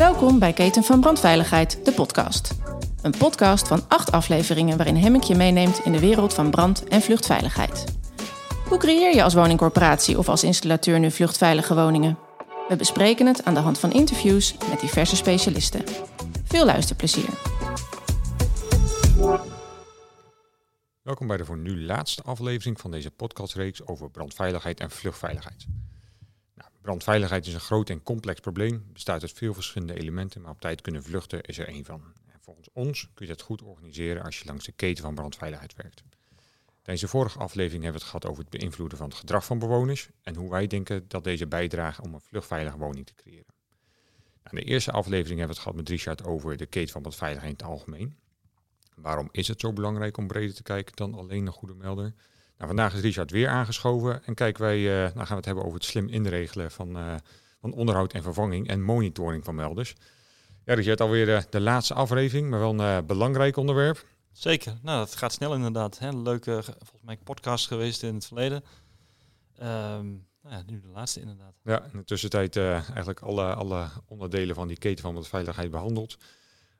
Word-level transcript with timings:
Welkom 0.00 0.38
bij 0.38 0.52
Keten 0.52 0.84
van 0.84 1.00
Brandveiligheid, 1.00 1.84
de 1.84 1.92
podcast. 1.92 2.54
Een 3.02 3.14
podcast 3.18 3.68
van 3.68 3.88
acht 3.88 4.12
afleveringen 4.12 4.76
waarin 4.76 4.96
Hemmink 4.96 5.24
je 5.24 5.34
meeneemt 5.34 5.84
in 5.84 5.92
de 5.92 6.00
wereld 6.00 6.34
van 6.34 6.50
brand- 6.50 6.84
en 6.84 7.00
vluchtveiligheid. 7.00 7.84
Hoe 8.68 8.78
creëer 8.78 9.14
je 9.14 9.22
als 9.22 9.34
woningcorporatie 9.34 10.18
of 10.18 10.28
als 10.28 10.44
installateur 10.44 10.98
nu 10.98 11.10
vluchtveilige 11.10 11.74
woningen? 11.74 12.18
We 12.68 12.76
bespreken 12.76 13.26
het 13.26 13.44
aan 13.44 13.54
de 13.54 13.60
hand 13.60 13.78
van 13.78 13.92
interviews 13.92 14.56
met 14.68 14.80
diverse 14.80 15.16
specialisten. 15.16 15.84
Veel 16.44 16.64
luisterplezier. 16.64 17.28
Welkom 21.02 21.26
bij 21.26 21.36
de 21.36 21.44
voor 21.44 21.58
nu 21.58 21.84
laatste 21.84 22.22
aflevering 22.22 22.80
van 22.80 22.90
deze 22.90 23.10
podcastreeks 23.10 23.86
over 23.86 24.10
brandveiligheid 24.10 24.80
en 24.80 24.90
vluchtveiligheid. 24.90 25.66
Brandveiligheid 26.80 27.46
is 27.46 27.54
een 27.54 27.60
groot 27.60 27.90
en 27.90 28.02
complex 28.02 28.40
probleem, 28.40 28.86
bestaat 28.92 29.22
uit 29.22 29.32
veel 29.32 29.54
verschillende 29.54 29.94
elementen, 29.94 30.40
maar 30.40 30.50
op 30.50 30.60
tijd 30.60 30.80
kunnen 30.80 31.02
vluchten 31.02 31.40
is 31.40 31.58
er 31.58 31.68
één 31.68 31.84
van. 31.84 32.02
En 32.26 32.40
volgens 32.40 32.68
ons 32.72 33.08
kun 33.14 33.26
je 33.26 33.32
dat 33.32 33.42
goed 33.42 33.62
organiseren 33.62 34.22
als 34.22 34.38
je 34.38 34.44
langs 34.44 34.64
de 34.64 34.72
keten 34.72 35.04
van 35.04 35.14
brandveiligheid 35.14 35.74
werkt. 35.74 36.02
Tijdens 36.82 37.00
de 37.00 37.18
vorige 37.18 37.38
aflevering 37.38 37.82
hebben 37.82 38.00
we 38.00 38.06
het 38.06 38.16
gehad 38.16 38.26
over 38.26 38.42
het 38.42 38.60
beïnvloeden 38.60 38.98
van 38.98 39.08
het 39.08 39.18
gedrag 39.18 39.44
van 39.44 39.58
bewoners 39.58 40.08
en 40.22 40.34
hoe 40.36 40.50
wij 40.50 40.66
denken 40.66 41.04
dat 41.08 41.24
deze 41.24 41.46
bijdragen 41.46 42.04
om 42.04 42.14
een 42.14 42.20
vluchtveilige 42.20 42.78
woning 42.78 43.06
te 43.06 43.14
creëren. 43.14 43.54
Nou, 44.42 44.56
in 44.56 44.64
de 44.64 44.72
eerste 44.72 44.92
aflevering 44.92 45.38
hebben 45.38 45.56
we 45.56 45.62
het 45.62 45.62
gehad 45.62 45.76
met 45.76 45.88
Richard 45.88 46.24
over 46.24 46.56
de 46.56 46.66
keten 46.66 46.92
van 46.92 47.02
brandveiligheid 47.02 47.52
in 47.52 47.58
het 47.58 47.72
algemeen. 47.72 48.16
Waarom 48.94 49.28
is 49.32 49.48
het 49.48 49.60
zo 49.60 49.72
belangrijk 49.72 50.16
om 50.16 50.26
breder 50.26 50.54
te 50.54 50.62
kijken 50.62 50.96
dan 50.96 51.14
alleen 51.14 51.46
een 51.46 51.52
goede 51.52 51.74
melder? 51.74 52.14
Nou, 52.60 52.72
vandaag 52.72 52.94
is 52.94 53.00
Richard 53.00 53.30
weer 53.30 53.48
aangeschoven 53.48 54.24
en 54.24 54.34
kijken 54.34 54.62
wij, 54.62 54.78
uh, 54.78 54.92
nou 54.92 55.14
gaan 55.14 55.26
we 55.28 55.34
het 55.34 55.44
hebben 55.44 55.64
over 55.64 55.78
het 55.78 55.88
slim 55.88 56.08
inregelen 56.08 56.70
van, 56.70 56.96
uh, 56.96 57.14
van 57.60 57.72
onderhoud 57.72 58.12
en 58.12 58.22
vervanging 58.22 58.68
en 58.68 58.82
monitoring 58.82 59.44
van 59.44 59.54
melders. 59.54 59.94
Ja, 60.64 60.74
Richard, 60.74 61.00
alweer 61.00 61.28
uh, 61.28 61.40
de 61.50 61.60
laatste 61.60 61.94
aflevering, 61.94 62.50
maar 62.50 62.58
wel 62.58 62.78
een 62.78 63.06
belangrijk 63.06 63.56
onderwerp. 63.56 64.06
Zeker, 64.32 64.78
nou 64.82 64.98
dat 64.98 65.14
gaat 65.14 65.32
snel 65.32 65.54
inderdaad. 65.54 65.98
Hè. 65.98 66.10
Leuke, 66.10 66.62
volgens 66.62 67.02
mij, 67.02 67.16
podcast 67.16 67.66
geweest 67.66 68.02
in 68.02 68.14
het 68.14 68.26
verleden. 68.26 68.64
Um, 69.62 70.26
nou 70.42 70.54
ja, 70.54 70.62
nu 70.66 70.80
de 70.80 70.88
laatste 70.88 71.20
inderdaad. 71.20 71.54
Ja, 71.62 71.82
in 71.92 71.98
de 71.98 72.04
tussentijd 72.04 72.56
eigenlijk 72.56 73.20
alle, 73.20 73.54
alle 73.54 73.88
onderdelen 74.06 74.54
van 74.54 74.68
die 74.68 74.78
keten 74.78 75.02
van 75.04 75.14
de 75.14 75.22
veiligheid 75.22 75.70
behandeld. 75.70 76.16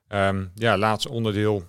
Um, 0.07 0.51
ja, 0.55 0.77
laatste 0.77 1.09
onderdeel, 1.09 1.67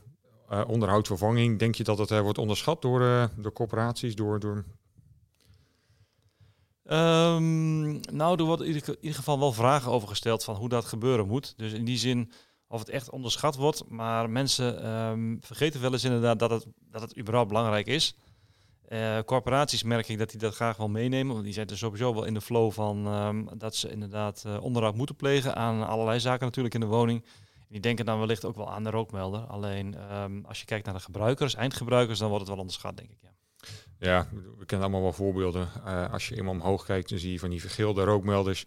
uh, 0.52 0.62
onderhoudsvervanging, 0.66 1.58
denk 1.58 1.74
je 1.74 1.84
dat 1.84 1.98
het 1.98 2.10
uh, 2.10 2.20
wordt 2.20 2.38
onderschat 2.38 2.82
door, 2.82 3.00
uh, 3.00 3.24
corporaties? 3.52 4.14
Door, 4.14 4.40
door... 4.40 4.64
Um, 6.84 8.00
nou, 8.12 8.38
er 8.38 8.44
wordt 8.44 8.62
in 8.62 8.74
ieder, 8.74 8.96
geval 9.14 9.38
wel 9.38 9.52
vragen 9.52 9.92
over 9.92 10.08
gesteld 10.08 10.44
van 10.44 10.54
hoe 10.54 10.68
dat 10.68 10.84
gebeuren 10.84 11.26
moet. 11.26 11.54
Dus 11.56 11.72
in 11.72 11.84
die 11.84 11.98
zin 11.98 12.32
of 12.68 12.78
het 12.78 12.88
echt 12.88 13.10
onderschat 13.10 13.56
wordt. 13.56 13.88
Maar 13.88 14.30
mensen 14.30 14.88
um, 14.88 15.38
vergeten 15.40 15.80
wel 15.80 15.92
eens 15.92 16.04
inderdaad 16.04 16.38
dat 16.38 16.50
het, 16.50 16.66
dat 16.90 17.00
het 17.00 17.18
überhaupt 17.18 17.48
belangrijk 17.48 17.86
is. 17.86 18.16
corporaties 19.24 19.82
merk 19.82 20.08
ik 20.08 20.18
dat 20.18 20.30
die 20.30 20.40
dat 20.40 20.54
graag 20.54 20.76
wel 20.76 20.88
meenemen. 20.88 21.32
Want 21.32 21.44
die 21.44 21.54
zijn 21.54 21.68
er 21.68 21.78
sowieso 21.78 22.14
wel 22.14 22.24
in 22.24 22.34
de 22.34 22.40
flow 22.40 22.72
van 22.72 23.06
um, 23.06 23.48
dat 23.58 23.76
ze 23.76 23.90
inderdaad 23.90 24.44
onderhoud 24.60 24.94
moeten 24.94 25.16
plegen 25.16 25.56
aan 25.56 25.86
allerlei 25.86 26.20
zaken 26.20 26.46
natuurlijk 26.46 26.74
in 26.74 26.80
de 26.80 26.86
woning. 26.86 27.24
Die 27.72 27.80
denken 27.80 28.04
dan 28.04 28.18
wellicht 28.18 28.44
ook 28.44 28.56
wel 28.56 28.70
aan 28.70 28.84
de 28.84 28.90
rookmelder. 28.90 29.40
Alleen 29.40 30.14
um, 30.14 30.44
als 30.44 30.60
je 30.60 30.64
kijkt 30.64 30.84
naar 30.84 30.94
de 30.94 31.00
gebruikers, 31.00 31.54
eindgebruikers, 31.54 32.18
dan 32.18 32.28
wordt 32.28 32.42
het 32.42 32.52
wel 32.52 32.60
onderschat, 32.60 32.96
denk 32.96 33.10
ik. 33.10 33.18
Ja, 33.22 33.32
ja 33.98 34.28
we 34.58 34.64
kennen 34.64 34.86
allemaal 34.86 35.02
wel 35.02 35.12
voorbeelden. 35.12 35.68
Uh, 35.86 36.12
als 36.12 36.28
je 36.28 36.36
eenmaal 36.36 36.52
omhoog 36.52 36.84
kijkt, 36.84 37.08
dan 37.08 37.18
zie 37.18 37.32
je 37.32 37.38
van 37.38 37.50
die 37.50 37.60
vergeelde 37.60 38.04
rookmelders. 38.04 38.66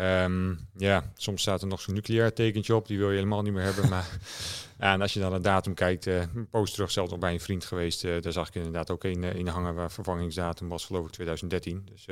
Um, 0.00 0.68
ja, 0.76 1.12
soms 1.14 1.40
staat 1.40 1.62
er 1.62 1.68
nog 1.68 1.80
zo'n 1.80 1.94
nucleair 1.94 2.32
tekentje 2.32 2.74
op, 2.74 2.86
die 2.86 2.98
wil 2.98 3.10
je 3.10 3.16
helemaal 3.16 3.42
niet 3.42 3.52
meer 3.52 3.62
hebben. 3.62 3.88
Maar 3.88 4.18
ja, 4.80 4.92
en 4.92 5.00
als 5.00 5.12
je 5.12 5.20
dan 5.20 5.30
naar 5.30 5.38
de 5.38 5.44
datum 5.44 5.74
kijkt, 5.74 6.06
uh, 6.06 6.20
een 6.20 6.48
post 6.50 6.74
terug, 6.74 6.90
zelfs 6.90 7.10
nog 7.10 7.20
bij 7.20 7.32
een 7.32 7.40
vriend 7.40 7.64
geweest, 7.64 8.04
uh, 8.04 8.20
daar 8.20 8.32
zag 8.32 8.48
ik 8.48 8.54
inderdaad 8.54 8.90
ook 8.90 9.04
een 9.04 9.22
in 9.22 9.46
hangen 9.46 9.74
waar 9.74 9.90
vervangingsdatum 9.90 10.68
was, 10.68 10.84
geloof 10.84 11.06
ik, 11.06 11.12
2013. 11.12 11.88
Dus 11.92 12.06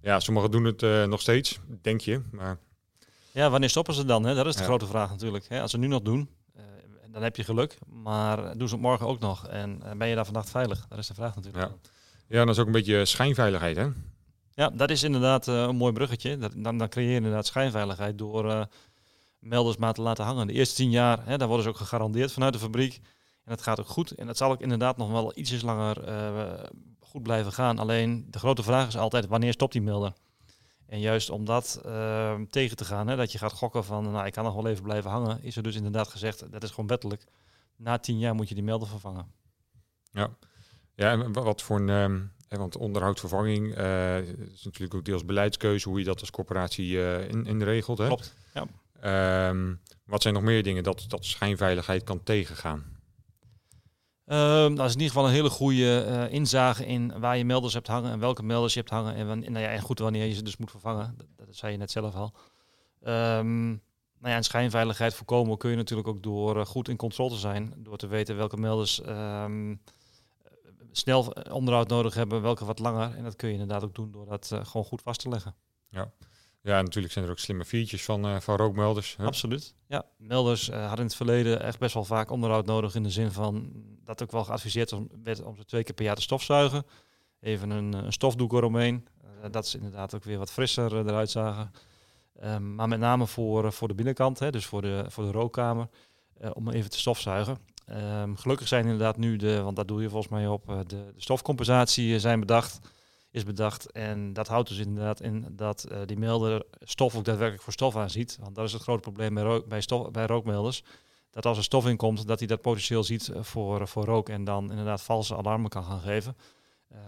ja, 0.00 0.20
sommigen 0.20 0.50
doen 0.50 0.64
het 0.64 1.08
nog 1.08 1.20
steeds, 1.20 1.60
denk 1.82 2.00
je. 2.00 2.22
Maar 2.30 2.58
ja, 3.32 3.50
wanneer 3.50 3.68
stoppen 3.68 3.94
ze 3.94 4.04
dan? 4.04 4.24
Hè? 4.24 4.34
Dat 4.34 4.46
is 4.46 4.54
de 4.54 4.60
ja. 4.60 4.66
grote 4.66 4.86
vraag 4.86 5.10
natuurlijk. 5.10 5.48
Hè? 5.48 5.60
Als 5.60 5.70
ze 5.70 5.78
nu 5.78 5.86
nog 5.86 6.02
doen, 6.02 6.30
uh, 6.56 6.62
dan 7.12 7.22
heb 7.22 7.36
je 7.36 7.44
geluk. 7.44 7.78
Maar 7.86 8.58
doen 8.58 8.68
ze 8.68 8.74
het 8.74 8.82
morgen 8.82 9.06
ook 9.06 9.20
nog? 9.20 9.46
En 9.46 9.80
uh, 9.84 9.90
ben 9.92 10.08
je 10.08 10.14
daar 10.14 10.24
vannacht 10.24 10.50
veilig? 10.50 10.86
Dat 10.88 10.98
is 10.98 11.06
de 11.06 11.14
vraag 11.14 11.34
natuurlijk. 11.34 11.64
Ja, 11.64 11.76
ja 12.26 12.44
dat 12.44 12.54
is 12.54 12.60
ook 12.60 12.66
een 12.66 12.72
beetje 12.72 13.04
schijnveiligheid, 13.04 13.76
hè? 13.76 13.88
Ja, 14.54 14.70
dat 14.70 14.90
is 14.90 15.02
inderdaad 15.02 15.46
uh, 15.46 15.62
een 15.62 15.76
mooi 15.76 15.92
bruggetje. 15.92 16.36
Dat, 16.36 16.52
dan, 16.56 16.78
dan 16.78 16.88
creëer 16.88 17.08
je 17.08 17.16
inderdaad 17.16 17.46
schijnveiligheid 17.46 18.18
door 18.18 18.68
melders 19.38 19.76
maar 19.76 19.94
te 19.94 20.02
laten 20.02 20.24
hangen. 20.24 20.46
De 20.46 20.52
eerste 20.52 20.74
tien 20.74 20.90
jaar, 20.90 21.26
hè, 21.26 21.38
daar 21.38 21.48
worden 21.48 21.64
ze 21.64 21.70
ook 21.70 21.76
gegarandeerd 21.76 22.32
vanuit 22.32 22.52
de 22.52 22.58
fabriek. 22.58 22.94
En 23.44 23.56
dat 23.56 23.62
gaat 23.62 23.80
ook 23.80 23.88
goed. 23.88 24.10
En 24.10 24.26
dat 24.26 24.36
zal 24.36 24.50
ook 24.50 24.60
inderdaad 24.60 24.96
nog 24.96 25.10
wel 25.10 25.38
ietsjes 25.38 25.62
langer 25.62 25.96
goed 27.00 27.22
blijven 27.22 27.52
gaan. 27.52 27.78
Alleen 27.78 28.26
de 28.30 28.38
grote 28.38 28.62
vraag 28.62 28.86
is 28.86 28.96
altijd, 28.96 29.26
wanneer 29.26 29.52
stopt 29.52 29.72
die 29.72 29.82
melder? 29.82 30.12
En 30.90 31.00
juist 31.00 31.30
om 31.30 31.44
dat 31.44 31.82
uh, 31.86 32.34
tegen 32.50 32.76
te 32.76 32.84
gaan, 32.84 33.08
hè, 33.08 33.16
dat 33.16 33.32
je 33.32 33.38
gaat 33.38 33.52
gokken 33.52 33.84
van, 33.84 34.10
nou, 34.10 34.26
ik 34.26 34.32
kan 34.32 34.44
nog 34.44 34.54
wel 34.54 34.66
even 34.66 34.82
blijven 34.82 35.10
hangen, 35.10 35.42
is 35.42 35.56
er 35.56 35.62
dus 35.62 35.74
inderdaad 35.74 36.08
gezegd, 36.08 36.52
dat 36.52 36.62
is 36.62 36.70
gewoon 36.70 36.86
wettelijk. 36.86 37.24
Na 37.76 37.98
tien 37.98 38.18
jaar 38.18 38.34
moet 38.34 38.48
je 38.48 38.54
die 38.54 38.64
melder 38.64 38.88
vervangen. 38.88 39.26
Ja, 40.12 40.30
ja 40.94 41.10
en 41.10 41.32
wat 41.32 41.62
voor 41.62 41.80
een, 41.80 41.88
um, 41.88 42.32
want 42.48 42.76
onderhoudsvervanging 42.76 43.78
uh, 43.78 44.18
is 44.28 44.64
natuurlijk 44.64 44.94
ook 44.94 45.04
deels 45.04 45.24
beleidskeuze, 45.24 45.88
hoe 45.88 45.98
je 45.98 46.04
dat 46.04 46.20
als 46.20 46.30
corporatie 46.30 46.90
uh, 46.90 47.28
in, 47.28 47.46
in 47.46 47.62
regelt. 47.62 47.98
Hè? 47.98 48.06
Klopt, 48.06 48.34
ja. 48.54 49.48
Um, 49.48 49.80
wat 50.04 50.22
zijn 50.22 50.34
nog 50.34 50.42
meer 50.42 50.62
dingen 50.62 50.82
dat, 50.82 51.04
dat 51.08 51.24
schijnveiligheid 51.24 52.04
kan 52.04 52.22
tegengaan? 52.22 52.84
Dat 54.30 54.86
is 54.86 54.94
in 54.94 55.00
ieder 55.00 55.06
geval 55.06 55.26
een 55.26 55.32
hele 55.32 55.50
goede 55.50 56.06
uh, 56.06 56.32
inzage 56.32 56.86
in 56.86 57.20
waar 57.20 57.36
je 57.36 57.44
melders 57.44 57.74
hebt 57.74 57.86
hangen 57.86 58.10
en 58.10 58.18
welke 58.18 58.42
melders 58.42 58.74
je 58.74 58.78
hebt 58.78 58.92
hangen. 58.92 59.14
En, 59.14 59.26
nou 59.26 59.58
ja, 59.58 59.68
en 59.68 59.80
goed 59.80 59.98
wanneer 59.98 60.26
je 60.26 60.34
ze 60.34 60.42
dus 60.42 60.56
moet 60.56 60.70
vervangen. 60.70 61.14
Dat, 61.16 61.26
dat 61.36 61.56
zei 61.56 61.72
je 61.72 61.78
net 61.78 61.90
zelf 61.90 62.14
al. 62.14 62.32
Um, 63.02 63.68
nou 64.18 64.32
ja, 64.32 64.34
en 64.34 64.44
schijnveiligheid 64.44 65.14
voorkomen 65.14 65.58
kun 65.58 65.70
je 65.70 65.76
natuurlijk 65.76 66.08
ook 66.08 66.22
door 66.22 66.56
uh, 66.56 66.64
goed 66.66 66.88
in 66.88 66.96
controle 66.96 67.30
te 67.30 67.36
zijn. 67.36 67.74
Door 67.76 67.96
te 67.96 68.06
weten 68.06 68.36
welke 68.36 68.56
melders 68.56 69.00
um, 69.06 69.82
snel 70.92 71.32
onderhoud 71.50 71.88
nodig 71.88 72.14
hebben, 72.14 72.42
welke 72.42 72.64
wat 72.64 72.78
langer. 72.78 73.16
En 73.16 73.24
dat 73.24 73.36
kun 73.36 73.48
je 73.48 73.54
inderdaad 73.54 73.84
ook 73.84 73.94
doen 73.94 74.10
door 74.10 74.26
dat 74.26 74.52
gewoon 74.62 74.86
goed 74.86 75.02
vast 75.02 75.20
te 75.20 75.28
leggen. 75.28 75.54
Ja. 75.88 76.10
Ja, 76.62 76.82
natuurlijk 76.82 77.12
zijn 77.12 77.24
er 77.24 77.30
ook 77.30 77.38
slimme 77.38 77.64
features 77.64 78.04
van, 78.04 78.26
uh, 78.26 78.40
van 78.40 78.56
rookmelders. 78.56 79.16
Hè? 79.16 79.24
Absoluut. 79.24 79.74
Ja, 79.86 80.04
melders 80.16 80.68
uh, 80.68 80.76
hadden 80.76 80.98
in 80.98 81.04
het 81.04 81.14
verleden 81.14 81.62
echt 81.62 81.78
best 81.78 81.94
wel 81.94 82.04
vaak 82.04 82.30
onderhoud 82.30 82.66
nodig 82.66 82.94
in 82.94 83.02
de 83.02 83.10
zin 83.10 83.32
van 83.32 83.72
dat 84.04 84.22
ook 84.22 84.30
wel 84.30 84.44
geadviseerd 84.44 84.94
werd 85.22 85.42
om 85.42 85.56
ze 85.56 85.64
twee 85.64 85.82
keer 85.82 85.94
per 85.94 86.04
jaar 86.04 86.14
te 86.14 86.22
stofzuigen. 86.22 86.86
Even 87.40 87.70
een, 87.70 87.92
een 87.92 88.12
stofdoek 88.12 88.52
eromheen. 88.52 89.06
Uh, 89.24 89.50
dat 89.50 89.64
is 89.64 89.74
inderdaad 89.74 90.14
ook 90.14 90.24
weer 90.24 90.38
wat 90.38 90.50
frisser 90.52 90.96
eruit 90.96 91.30
zagen. 91.30 91.72
Um, 92.44 92.74
maar 92.74 92.88
met 92.88 92.98
name 92.98 93.26
voor, 93.26 93.72
voor 93.72 93.88
de 93.88 93.94
binnenkant, 93.94 94.38
hè, 94.38 94.50
dus 94.50 94.66
voor 94.66 94.82
de, 94.82 95.04
voor 95.08 95.24
de 95.24 95.30
rookkamer, 95.30 95.88
om 96.52 96.70
even 96.70 96.90
te 96.90 96.98
stofzuigen. 96.98 97.58
Um, 98.22 98.36
gelukkig 98.36 98.68
zijn 98.68 98.82
inderdaad 98.84 99.16
nu 99.16 99.36
de, 99.36 99.62
want 99.62 99.76
dat 99.76 99.88
doe 99.88 100.02
je 100.02 100.08
volgens 100.08 100.32
mij 100.32 100.46
op, 100.46 100.66
de, 100.66 100.84
de 100.86 101.12
stofcompensatie 101.16 102.18
zijn 102.18 102.40
bedacht 102.40 102.78
is 103.30 103.44
bedacht. 103.44 103.90
En 103.90 104.32
dat 104.32 104.48
houdt 104.48 104.68
dus 104.68 104.78
inderdaad 104.78 105.20
in 105.20 105.46
dat 105.50 105.86
uh, 105.90 105.98
die 106.06 106.18
melder 106.18 106.64
stof 106.80 107.16
ook 107.16 107.24
daadwerkelijk 107.24 107.62
voor 107.62 107.72
stof 107.72 107.96
aanziet. 107.96 108.38
Want 108.40 108.54
dat 108.54 108.66
is 108.66 108.72
het 108.72 108.82
grote 108.82 109.00
probleem 109.00 109.34
bij, 109.34 109.62
bij, 109.68 109.80
stof, 109.80 110.10
bij 110.10 110.26
rookmelders. 110.26 110.82
Dat 111.30 111.46
als 111.46 111.58
er 111.58 111.64
stof 111.64 111.86
in 111.86 111.96
komt, 111.96 112.26
dat 112.26 112.38
hij 112.38 112.48
dat 112.48 112.60
potentieel 112.60 113.04
ziet 113.04 113.30
voor, 113.40 113.88
voor 113.88 114.04
rook 114.04 114.28
en 114.28 114.44
dan 114.44 114.70
inderdaad 114.70 115.02
valse 115.02 115.36
alarmen 115.36 115.70
kan 115.70 115.84
gaan 115.84 116.00
geven. 116.00 116.36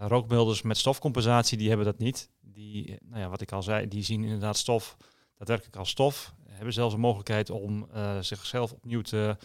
Rookmelders 0.00 0.62
met 0.62 0.76
stofcompensatie, 0.76 1.58
die 1.58 1.68
hebben 1.68 1.86
dat 1.86 1.98
niet. 1.98 2.30
Die, 2.40 2.98
nou 3.04 3.20
ja, 3.20 3.28
wat 3.28 3.40
ik 3.40 3.52
al 3.52 3.62
zei, 3.62 3.88
die 3.88 4.02
zien 4.02 4.24
inderdaad 4.24 4.56
stof 4.56 4.96
daadwerkelijk 5.36 5.76
als 5.76 5.90
stof. 5.90 6.34
Hebben 6.48 6.72
zelfs 6.72 6.94
een 6.94 7.00
mogelijkheid 7.00 7.50
om 7.50 7.88
zichzelf 8.20 8.72
opnieuw 8.72 9.00
te 9.00 9.36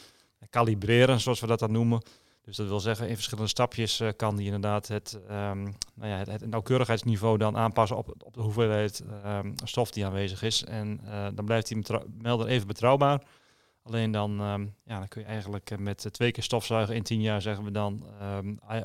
kalibreren, 0.50 1.20
zoals 1.20 1.40
we 1.40 1.48
dat 1.48 1.60
dan 1.60 1.72
noemen. 1.72 2.02
Dus 2.48 2.56
dat 2.56 2.68
wil 2.68 2.80
zeggen, 2.80 3.10
in 3.10 3.16
verschillende 3.16 3.50
stapjes 3.50 4.02
uh, 4.02 4.10
kan 4.16 4.36
die 4.36 4.46
inderdaad 4.46 4.88
het, 4.88 5.20
um, 5.24 5.64
nou 5.94 6.12
ja, 6.12 6.18
het, 6.18 6.28
het, 6.28 6.50
nauwkeurigheidsniveau 6.50 7.38
dan 7.38 7.58
aanpassen 7.58 7.98
op, 7.98 8.14
op 8.24 8.34
de 8.34 8.42
hoeveelheid 8.42 9.04
um, 9.26 9.54
stof 9.64 9.92
die 9.92 10.06
aanwezig 10.06 10.42
is. 10.42 10.64
En 10.64 11.00
uh, 11.06 11.28
dan 11.34 11.46
blijft 11.46 11.68
die 11.68 11.84
melder 12.22 12.48
even 12.48 12.68
betrouwbaar. 12.68 13.24
Alleen 13.84 14.12
dan, 14.12 14.42
um, 14.42 14.76
ja, 14.86 15.00
dan 15.00 15.08
kun 15.08 15.22
je 15.22 15.28
eigenlijk 15.28 15.72
uh, 15.72 15.78
met 15.78 16.08
twee 16.12 16.32
keer 16.32 16.44
stofzuigen 16.44 16.96
in 16.96 17.04
tien 17.04 17.22
jaar 17.22 17.42
zeggen 17.42 17.64
we 17.64 17.72
dan 17.72 18.06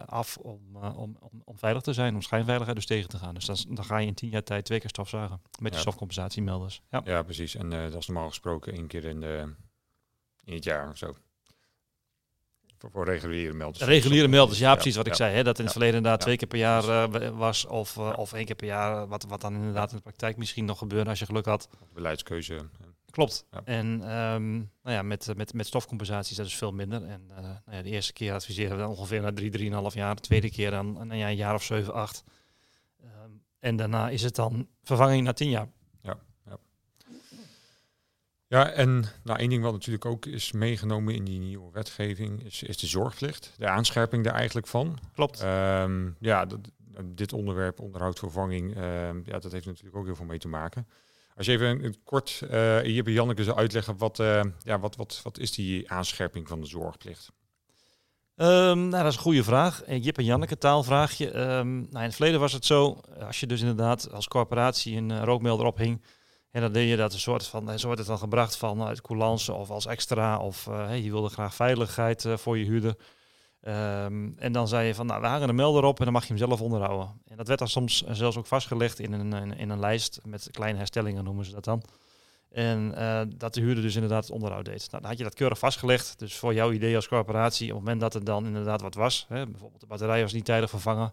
af 0.06 0.36
om, 0.36 0.76
om, 0.76 1.16
om, 1.20 1.42
om, 1.44 1.58
veilig 1.58 1.82
te 1.82 1.92
zijn, 1.92 2.14
om 2.14 2.22
schijnveiligheid 2.22 2.76
dus 2.76 2.86
tegen 2.86 3.08
te 3.08 3.18
gaan. 3.18 3.34
Dus 3.34 3.44
dan, 3.44 3.56
dan 3.68 3.84
ga 3.84 3.98
je 3.98 4.06
in 4.06 4.14
tien 4.14 4.30
jaar 4.30 4.42
tijd 4.42 4.64
twee 4.64 4.80
keer 4.80 4.88
stofzuigen 4.88 5.40
met 5.42 5.62
ja. 5.62 5.70
die 5.70 5.78
stofcompensatiemelders. 5.78 6.82
Ja. 6.90 7.00
ja, 7.04 7.22
precies. 7.22 7.54
En 7.54 7.70
dat 7.70 7.94
is 7.94 8.06
normaal 8.06 8.28
gesproken 8.28 8.72
één 8.72 8.86
keer 8.86 9.04
in, 9.04 9.20
de, 9.20 9.54
in 10.44 10.54
het 10.54 10.64
jaar 10.64 10.88
of 10.90 10.96
zo. 10.96 11.16
Voor, 12.90 13.04
reguliere 13.04 13.52
melders. 13.52 13.84
Reguliere 13.84 14.28
melders, 14.28 14.58
ja, 14.58 14.74
precies 14.74 14.96
wat 14.96 15.06
ik 15.06 15.14
zei. 15.14 15.34
Hè, 15.34 15.42
dat 15.42 15.58
in 15.58 15.64
het 15.64 15.72
verleden 15.72 15.96
inderdaad 15.96 16.20
twee 16.20 16.36
keer 16.36 16.48
per 16.48 16.58
jaar 16.58 16.84
uh, 16.84 17.28
was. 17.28 17.66
Of, 17.66 17.96
uh, 17.96 18.12
of 18.16 18.32
één 18.32 18.44
keer 18.44 18.54
per 18.54 18.66
jaar, 18.66 19.06
wat, 19.06 19.24
wat 19.28 19.40
dan 19.40 19.54
inderdaad 19.54 19.90
in 19.90 19.96
de 19.96 20.02
praktijk 20.02 20.36
misschien 20.36 20.64
nog 20.64 20.78
gebeurde 20.78 21.10
als 21.10 21.18
je 21.18 21.26
geluk 21.26 21.44
had. 21.44 21.68
Beleidskeuze. 21.94 22.58
Klopt. 23.10 23.46
Ja. 23.50 23.60
En 23.64 23.86
ehm, 24.02 24.52
nou 24.56 24.96
ja, 24.96 25.02
met, 25.02 25.36
met, 25.36 25.54
met 25.54 25.66
stofcompensatie 25.66 26.30
is 26.30 26.36
dat 26.36 26.46
dus 26.46 26.56
veel 26.56 26.72
minder. 26.72 27.02
En 27.02 27.22
uh, 27.30 27.36
nou 27.36 27.76
ja, 27.76 27.82
de 27.82 27.90
eerste 27.90 28.12
keer 28.12 28.32
adviseren 28.32 28.76
we 28.76 28.82
dan 28.82 28.90
ongeveer 28.90 29.20
na 29.20 29.32
drie, 29.32 29.50
drieënhalf 29.50 29.94
jaar. 29.94 30.14
De 30.14 30.20
tweede 30.20 30.50
keer 30.50 30.70
dan 30.70 30.92
nou 30.92 31.14
ja, 31.14 31.28
een 31.28 31.36
jaar 31.36 31.54
of 31.54 31.62
zeven, 31.62 31.94
acht. 31.94 32.24
Um, 33.02 33.42
en 33.58 33.76
daarna 33.76 34.08
is 34.08 34.22
het 34.22 34.34
dan 34.34 34.68
vervanging 34.82 35.24
na 35.24 35.32
tien 35.32 35.50
jaar. 35.50 35.68
Ja, 38.52 38.70
en 38.70 39.04
nou, 39.22 39.38
één 39.38 39.48
ding 39.48 39.62
wat 39.62 39.72
natuurlijk 39.72 40.04
ook 40.04 40.26
is 40.26 40.52
meegenomen 40.52 41.14
in 41.14 41.24
die 41.24 41.38
nieuwe 41.38 41.70
wetgeving 41.72 42.44
is, 42.44 42.62
is 42.62 42.76
de 42.76 42.86
zorgplicht. 42.86 43.54
De 43.56 43.68
aanscherping 43.68 44.24
daar 44.24 44.34
eigenlijk 44.34 44.66
van. 44.66 44.98
Klopt. 45.14 45.42
Um, 45.42 46.16
ja, 46.20 46.46
dat, 46.46 46.58
dit 47.04 47.32
onderwerp, 47.32 47.80
onderhoud, 47.80 48.18
vervanging, 48.18 48.74
ja, 49.24 49.38
dat 49.38 49.52
heeft 49.52 49.66
natuurlijk 49.66 49.96
ook 49.96 50.04
heel 50.04 50.16
veel 50.16 50.24
mee 50.24 50.38
te 50.38 50.48
maken. 50.48 50.86
Als 51.36 51.46
je 51.46 51.52
even 51.52 51.84
een, 51.84 51.96
kort 52.04 52.42
uh, 52.44 52.78
hier 52.78 53.04
bij 53.04 53.12
Janneke 53.12 53.44
zou 53.44 53.56
uitleggen, 53.56 53.96
wat, 53.96 54.18
uh, 54.18 54.40
ja, 54.62 54.78
wat, 54.78 54.96
wat, 54.96 55.20
wat 55.22 55.38
is 55.38 55.52
die 55.52 55.90
aanscherping 55.90 56.48
van 56.48 56.60
de 56.60 56.66
zorgplicht? 56.66 57.32
Um, 58.36 58.88
nou, 58.88 58.90
dat 58.90 59.06
is 59.06 59.16
een 59.16 59.22
goede 59.22 59.44
vraag. 59.44 59.82
Jip 59.86 60.18
en 60.18 60.24
Janneke, 60.24 60.58
taalvraagje. 60.58 61.26
Um, 61.26 61.74
nou, 61.78 61.88
in 61.92 62.00
het 62.00 62.14
verleden 62.14 62.40
was 62.40 62.52
het 62.52 62.64
zo, 62.64 63.00
als 63.26 63.40
je 63.40 63.46
dus 63.46 63.60
inderdaad 63.60 64.10
als 64.10 64.28
corporatie 64.28 64.96
een 64.96 65.10
uh, 65.10 65.22
rookmelder 65.22 65.66
ophing, 65.66 66.02
en 66.52 66.60
dan 66.60 66.72
deed 66.72 66.88
je 66.88 66.96
dat 66.96 67.12
een 67.12 67.18
soort 67.18 67.46
van, 67.46 67.78
zo 67.78 67.84
wordt 67.86 68.00
het 68.00 68.08
dan 68.08 68.18
gebracht 68.18 68.56
van 68.56 68.82
uit 68.82 69.00
coulance 69.00 69.52
of 69.52 69.70
als 69.70 69.86
extra, 69.86 70.38
of 70.38 70.64
hey, 70.64 71.02
je 71.02 71.10
wilde 71.10 71.28
graag 71.28 71.54
veiligheid 71.54 72.26
voor 72.34 72.58
je 72.58 72.64
huurder. 72.64 72.96
Um, 73.64 74.34
en 74.38 74.52
dan 74.52 74.68
zei 74.68 74.86
je 74.86 74.94
van, 74.94 75.06
nou, 75.06 75.20
we 75.20 75.26
hangen 75.26 75.48
een 75.48 75.54
melder 75.54 75.84
op 75.84 75.98
en 75.98 76.04
dan 76.04 76.12
mag 76.12 76.22
je 76.22 76.28
hem 76.28 76.38
zelf 76.38 76.60
onderhouden. 76.60 77.20
En 77.26 77.36
dat 77.36 77.46
werd 77.46 77.58
dan 77.58 77.68
soms 77.68 78.04
zelfs 78.10 78.36
ook 78.36 78.46
vastgelegd 78.46 78.98
in 78.98 79.12
een, 79.12 79.56
in, 79.56 79.70
een 79.70 79.80
lijst 79.80 80.20
met 80.24 80.48
kleine 80.50 80.78
herstellingen, 80.78 81.24
noemen 81.24 81.44
ze 81.44 81.52
dat 81.52 81.64
dan. 81.64 81.82
En 82.50 82.94
dat 83.36 83.54
de 83.54 83.60
huurder 83.60 83.82
dus 83.82 83.94
inderdaad 83.94 84.22
het 84.22 84.32
onderhoud 84.32 84.64
deed. 84.64 84.88
Nou, 84.90 85.02
dan 85.02 85.10
had 85.10 85.18
je 85.18 85.24
dat 85.24 85.34
keurig 85.34 85.58
vastgelegd. 85.58 86.18
Dus 86.18 86.36
voor 86.36 86.54
jouw 86.54 86.72
idee 86.72 86.96
als 86.96 87.08
corporatie, 87.08 87.68
op 87.68 87.74
het 87.74 87.80
moment 87.80 88.00
dat 88.00 88.14
er 88.14 88.24
dan 88.24 88.46
inderdaad 88.46 88.80
wat 88.80 88.94
was, 88.94 89.26
hè, 89.28 89.46
bijvoorbeeld 89.46 89.80
de 89.80 89.86
batterij 89.86 90.22
was 90.22 90.32
niet 90.32 90.44
tijdig 90.44 90.70
vervangen, 90.70 91.12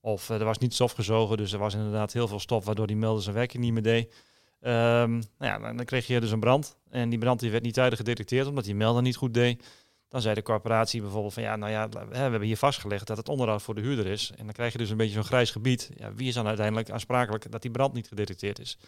of 0.00 0.28
er 0.28 0.44
was 0.44 0.58
niet 0.58 0.74
stof 0.74 0.92
gezogen, 0.92 1.36
dus 1.36 1.52
er 1.52 1.58
was 1.58 1.74
inderdaad 1.74 2.12
heel 2.12 2.28
veel 2.28 2.40
stof 2.40 2.64
waardoor 2.64 2.86
die 2.86 2.96
melder 2.96 3.22
zijn 3.22 3.34
werking 3.34 3.62
niet 3.62 3.72
meer 3.72 3.82
deed. 3.82 4.14
Um, 4.60 4.70
nou 5.12 5.22
ja, 5.38 5.58
dan 5.58 5.84
kreeg 5.84 6.06
je 6.06 6.20
dus 6.20 6.30
een 6.30 6.40
brand. 6.40 6.76
En 6.90 7.08
die 7.08 7.18
brand 7.18 7.40
die 7.40 7.50
werd 7.50 7.62
niet 7.62 7.74
tijdig 7.74 7.98
gedetecteerd 7.98 8.46
omdat 8.46 8.64
die 8.64 8.74
melder 8.74 9.02
niet 9.02 9.16
goed 9.16 9.34
deed. 9.34 9.64
Dan 10.08 10.20
zei 10.20 10.34
de 10.34 10.42
corporatie 10.42 11.00
bijvoorbeeld 11.00 11.34
van 11.34 11.42
ja, 11.42 11.56
nou 11.56 11.72
ja, 11.72 11.88
we 11.88 12.16
hebben 12.16 12.40
hier 12.40 12.56
vastgelegd 12.56 13.06
dat 13.06 13.16
het 13.16 13.28
onderhoud 13.28 13.62
voor 13.62 13.74
de 13.74 13.80
huurder 13.80 14.06
is. 14.06 14.32
En 14.36 14.44
dan 14.44 14.54
krijg 14.54 14.72
je 14.72 14.78
dus 14.78 14.90
een 14.90 14.96
beetje 14.96 15.14
zo'n 15.14 15.24
grijs 15.24 15.50
gebied. 15.50 15.90
Ja, 15.96 16.14
wie 16.14 16.28
is 16.28 16.34
dan 16.34 16.46
uiteindelijk 16.46 16.90
aansprakelijk 16.90 17.50
dat 17.50 17.62
die 17.62 17.70
brand 17.70 17.92
niet 17.92 18.08
gedetecteerd 18.08 18.58
is? 18.58 18.78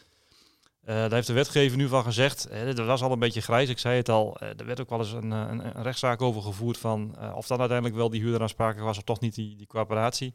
Uh, 0.88 0.94
daar 0.94 1.12
heeft 1.12 1.26
de 1.26 1.32
wetgever 1.32 1.76
nu 1.76 1.88
van 1.88 2.02
gezegd. 2.02 2.46
Hè, 2.50 2.74
dat 2.74 2.86
was 2.86 3.02
al 3.02 3.12
een 3.12 3.18
beetje 3.18 3.40
grijs, 3.40 3.68
ik 3.68 3.78
zei 3.78 3.96
het 3.96 4.08
al. 4.08 4.36
Uh, 4.42 4.48
er 4.48 4.66
werd 4.66 4.80
ook 4.80 4.88
wel 4.88 4.98
eens 4.98 5.12
een, 5.12 5.30
een, 5.30 5.82
rechtszaak 5.82 6.22
over 6.22 6.42
gevoerd 6.42 6.78
van 6.78 7.14
uh, 7.18 7.36
of 7.36 7.46
dan 7.46 7.58
uiteindelijk 7.58 7.98
wel 7.98 8.10
die 8.10 8.20
huurder 8.20 8.40
aansprakelijk 8.40 8.86
was 8.86 8.96
of 8.96 9.02
toch 9.02 9.20
niet 9.20 9.34
die, 9.34 9.56
die 9.56 9.66
corporatie. 9.66 10.34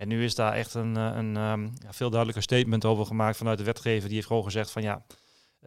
En 0.00 0.08
nu 0.08 0.24
is 0.24 0.34
daar 0.34 0.52
echt 0.52 0.74
een, 0.74 0.96
een 0.96 1.36
um, 1.36 1.72
ja, 1.82 1.92
veel 1.92 2.08
duidelijker 2.08 2.42
statement 2.42 2.84
over 2.84 3.06
gemaakt 3.06 3.36
vanuit 3.36 3.58
de 3.58 3.64
wetgever. 3.64 4.06
Die 4.06 4.14
heeft 4.14 4.26
gewoon 4.26 4.44
gezegd 4.44 4.70
van 4.70 4.82
ja, 4.82 5.02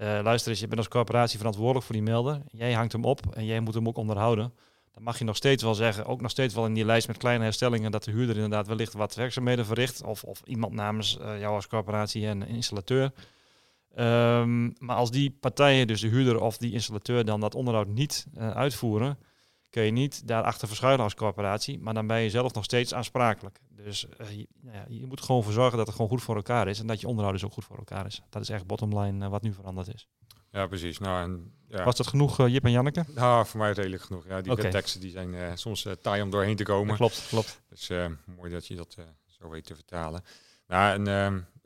uh, 0.01 0.19
luister 0.23 0.51
eens, 0.51 0.59
je 0.59 0.67
bent 0.67 0.79
als 0.79 0.87
corporatie 0.87 1.37
verantwoordelijk 1.37 1.85
voor 1.85 1.95
die 1.95 2.03
melder. 2.03 2.41
Jij 2.51 2.73
hangt 2.73 2.91
hem 2.91 3.05
op 3.05 3.35
en 3.35 3.45
jij 3.45 3.59
moet 3.59 3.73
hem 3.73 3.87
ook 3.87 3.97
onderhouden. 3.97 4.53
Dan 4.93 5.03
mag 5.03 5.17
je 5.17 5.23
nog 5.23 5.35
steeds 5.35 5.63
wel 5.63 5.75
zeggen, 5.75 6.05
ook 6.05 6.21
nog 6.21 6.31
steeds 6.31 6.53
wel 6.53 6.65
in 6.65 6.73
die 6.73 6.85
lijst 6.85 7.07
met 7.07 7.17
kleine 7.17 7.43
herstellingen, 7.43 7.91
dat 7.91 8.03
de 8.03 8.11
huurder 8.11 8.35
inderdaad 8.35 8.67
wellicht 8.67 8.93
wat 8.93 9.15
werkzaamheden 9.15 9.65
verricht. 9.65 10.03
Of, 10.03 10.23
of 10.23 10.41
iemand 10.45 10.73
namens 10.73 11.17
uh, 11.21 11.39
jou 11.39 11.55
als 11.55 11.67
corporatie 11.67 12.27
en 12.27 12.41
een 12.41 12.47
installateur. 12.47 13.11
Um, 13.95 14.73
maar 14.79 14.95
als 14.95 15.11
die 15.11 15.37
partijen, 15.39 15.87
dus 15.87 16.01
de 16.01 16.07
huurder 16.07 16.41
of 16.41 16.57
die 16.57 16.71
installateur, 16.71 17.25
dan 17.25 17.39
dat 17.39 17.55
onderhoud 17.55 17.87
niet 17.87 18.25
uitvoeren, 18.37 19.17
kun 19.73 19.83
je 19.83 19.91
niet 19.91 20.27
daarachter 20.27 20.67
verschuilen 20.67 21.03
als 21.03 21.15
corporatie, 21.15 21.79
maar 21.79 21.93
dan 21.93 22.07
ben 22.07 22.19
je 22.19 22.29
zelf 22.29 22.53
nog 22.53 22.63
steeds 22.63 22.93
aansprakelijk. 22.93 23.59
Dus 23.69 24.05
uh, 24.21 24.31
je, 24.31 24.47
nou 24.61 24.77
ja, 24.77 24.85
je 24.87 25.05
moet 25.05 25.21
gewoon 25.21 25.43
voor 25.43 25.53
zorgen 25.53 25.77
dat 25.77 25.87
het 25.87 25.95
gewoon 25.95 26.11
goed 26.11 26.21
voor 26.21 26.35
elkaar 26.35 26.67
is 26.67 26.79
en 26.79 26.87
dat 26.87 27.01
je 27.01 27.07
onderhoud 27.07 27.33
dus 27.33 27.45
ook 27.45 27.53
goed 27.53 27.65
voor 27.65 27.77
elkaar 27.77 28.05
is. 28.05 28.21
Dat 28.29 28.41
is 28.41 28.49
echt 28.49 28.67
bottom 28.67 28.99
line 28.99 29.25
uh, 29.25 29.31
wat 29.31 29.41
nu 29.41 29.53
veranderd 29.53 29.93
is. 29.93 30.07
Ja, 30.51 30.67
precies. 30.67 30.99
Nou, 30.99 31.23
en, 31.23 31.53
ja. 31.67 31.83
Was 31.83 31.95
dat 31.95 32.07
genoeg, 32.07 32.39
uh, 32.39 32.47
Jip 32.47 32.65
en 32.65 32.71
Janneke? 32.71 33.05
Nou, 33.15 33.45
voor 33.45 33.59
mij 33.59 33.71
redelijk 33.71 34.03
genoeg. 34.03 34.27
Ja, 34.27 34.41
die 34.41 34.51
okay. 34.51 34.71
teksten 34.71 35.01
die 35.01 35.11
zijn 35.11 35.57
soms 35.57 35.87
taai 36.01 36.21
om 36.21 36.29
doorheen 36.29 36.55
te 36.55 36.63
komen. 36.63 36.91
Ja, 36.91 36.95
klopt, 36.95 37.25
klopt. 37.29 37.61
Dus 37.69 37.89
mooi 38.25 38.51
dat 38.51 38.67
je 38.67 38.75
dat 38.75 38.97
zo 39.25 39.49
weet 39.49 39.65
te 39.65 39.75
vertalen. 39.75 40.23
Nou, 40.67 41.05
en 41.05 41.05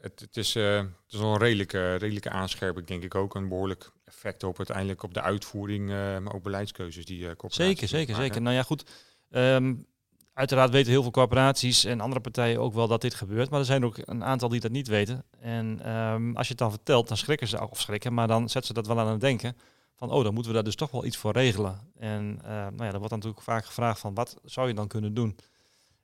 het, 0.02 0.20
het, 0.20 0.38
is, 0.38 0.54
het 0.54 0.88
is 1.10 1.20
wel 1.20 1.32
een 1.32 1.40
redelijke, 1.40 1.96
redelijke 1.96 2.30
aanscherping, 2.30 2.88
denk 2.88 3.04
ik 3.04 3.16
ook. 3.16 3.36
Een 3.36 3.48
behoorlijk 3.48 3.92
effect 4.08 4.44
op 4.44 4.58
uiteindelijk 4.58 5.04
op 5.04 5.14
de 5.14 5.22
uitvoering, 5.22 5.90
uh, 5.90 5.96
maar 5.96 6.34
ook 6.34 6.44
beleidskeuzes 6.44 7.06
die 7.06 7.20
uh, 7.20 7.32
Zeker, 7.48 7.88
zeker, 7.88 8.14
maken. 8.14 8.16
zeker. 8.16 8.42
Nou 8.42 8.56
ja, 8.56 8.64
goed. 8.64 8.90
Um, 9.30 9.86
uiteraard 10.34 10.70
weten 10.70 10.92
heel 10.92 11.02
veel 11.02 11.12
corporaties 11.12 11.84
en 11.86 12.02
andere 12.02 12.22
partijen 12.22 12.60
ook 12.60 12.74
wel 12.74 12.88
dat 12.88 13.02
dit 13.02 13.14
gebeurt, 13.14 13.50
maar 13.50 13.60
er 13.60 13.66
zijn 13.66 13.86
ook 13.86 13.98
een 13.98 14.24
aantal 14.24 14.50
die 14.50 14.60
dat 14.60 14.72
niet 14.72 14.88
weten. 14.88 15.26
En 15.40 15.92
um, 15.98 16.36
als 16.38 16.48
je 16.48 16.54
het 16.54 16.62
dan 16.62 16.72
vertelt, 16.72 17.08
dan 17.08 17.18
schrikken 17.18 17.48
ze 17.48 17.70
of 17.70 17.80
schrikken, 17.80 18.14
maar 18.14 18.28
dan 18.28 18.50
zetten 18.50 18.66
ze 18.66 18.74
dat 18.74 18.88
wel 18.88 19.00
aan 19.00 19.12
het 19.12 19.22
denken 19.22 19.58
van, 19.96 20.12
oh, 20.12 20.24
dan 20.24 20.34
moeten 20.34 20.52
we 20.52 20.58
daar 20.58 20.68
dus 20.68 20.76
toch 20.76 20.92
wel 20.92 21.06
iets 21.06 21.18
voor 21.18 21.32
regelen. 21.32 21.80
En 21.96 22.40
uh, 22.44 22.50
nou 22.50 22.84
ja, 22.84 22.90
dan 22.92 23.00
wordt 23.00 23.14
natuurlijk 23.14 23.42
vaak 23.42 23.66
gevraagd 23.66 24.00
van, 24.00 24.14
wat 24.14 24.38
zou 24.44 24.68
je 24.68 24.74
dan 24.74 24.88
kunnen 24.88 25.14
doen? 25.14 25.36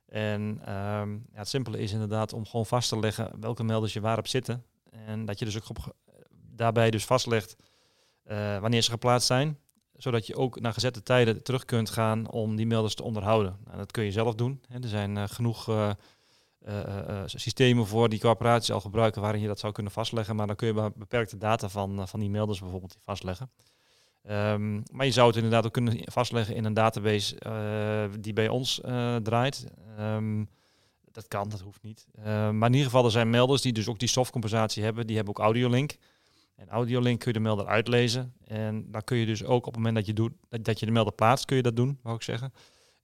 En 0.07 0.41
um, 0.41 1.25
ja, 1.31 1.39
het 1.39 1.47
simpele 1.47 1.79
is 1.79 1.91
inderdaad 1.91 2.33
om 2.33 2.45
gewoon 2.45 2.65
vast 2.65 2.89
te 2.89 2.99
leggen 2.99 3.31
welke 3.39 3.63
melders 3.63 3.93
je 3.93 4.01
waarop 4.01 4.27
zitten. 4.27 4.63
En 5.05 5.25
dat 5.25 5.39
je 5.39 5.45
dus 5.45 5.57
ook 5.57 5.69
op, 5.69 5.95
daarbij 6.55 6.91
dus 6.91 7.05
vastlegt 7.05 7.55
uh, 8.31 8.57
wanneer 8.59 8.81
ze 8.81 8.89
geplaatst 8.89 9.27
zijn. 9.27 9.57
Zodat 9.97 10.27
je 10.27 10.35
ook 10.35 10.59
naar 10.59 10.73
gezette 10.73 11.03
tijden 11.03 11.43
terug 11.43 11.65
kunt 11.65 11.89
gaan 11.89 12.29
om 12.29 12.55
die 12.55 12.67
melders 12.67 12.95
te 12.95 13.03
onderhouden. 13.03 13.57
Nou, 13.65 13.77
dat 13.77 13.91
kun 13.91 14.03
je 14.03 14.11
zelf 14.11 14.35
doen. 14.35 14.61
Hè. 14.67 14.79
Er 14.79 14.87
zijn 14.87 15.15
uh, 15.15 15.23
genoeg 15.27 15.69
uh, 15.69 15.91
systemen 17.25 17.87
voor 17.87 18.09
die 18.09 18.19
corporaties 18.19 18.71
al 18.71 18.79
gebruiken 18.79 19.21
waarin 19.21 19.41
je 19.41 19.47
dat 19.47 19.59
zou 19.59 19.73
kunnen 19.73 19.91
vastleggen. 19.91 20.35
Maar 20.35 20.47
dan 20.47 20.55
kun 20.55 20.67
je 20.67 20.91
beperkte 20.95 21.37
data 21.37 21.69
van, 21.69 22.07
van 22.07 22.19
die 22.19 22.29
melders 22.29 22.59
bijvoorbeeld 22.59 22.97
vastleggen. 23.01 23.51
Um, 24.29 24.83
maar 24.91 25.05
je 25.05 25.11
zou 25.11 25.27
het 25.27 25.35
inderdaad 25.35 25.65
ook 25.65 25.73
kunnen 25.73 25.97
vastleggen 26.03 26.55
in 26.55 26.65
een 26.65 26.73
database 26.73 27.35
die 28.19 28.33
bij 28.33 28.47
ons 28.47 28.81
draait. 29.23 29.65
Um, 29.99 30.49
dat 31.11 31.27
kan, 31.27 31.49
dat 31.49 31.59
hoeft 31.59 31.81
niet. 31.81 32.07
maar 32.23 32.53
in 32.53 32.73
ieder 32.73 32.85
geval, 32.85 33.05
er 33.05 33.11
zijn 33.11 33.29
melders 33.29 33.61
die 33.61 33.73
dus 33.73 33.87
ook 33.87 33.99
die 33.99 34.07
softcompensatie 34.07 34.83
hebben. 34.83 35.07
Die 35.07 35.15
hebben 35.15 35.37
ook 35.37 35.43
Audiolink. 35.43 35.97
En 36.55 36.69
Audiolink 36.69 37.19
kun 37.19 37.27
je 37.27 37.37
de 37.37 37.43
melder 37.43 37.65
uitlezen. 37.65 38.33
En 38.45 38.91
dan 38.91 39.03
kun 39.03 39.17
je 39.17 39.25
dus 39.25 39.43
ook 39.43 39.65
op 39.65 39.73
het 39.73 39.75
moment 39.75 39.95
dat 39.95 40.05
je, 40.05 40.13
doet, 40.13 40.31
dat, 40.49 40.79
je 40.79 40.85
de 40.85 40.91
melder 40.91 41.13
plaatst, 41.13 41.45
kun 41.45 41.55
je 41.55 41.61
dat 41.63 41.75
doen, 41.75 41.99
wou 42.03 42.15
ik 42.15 42.21
zeggen. 42.21 42.53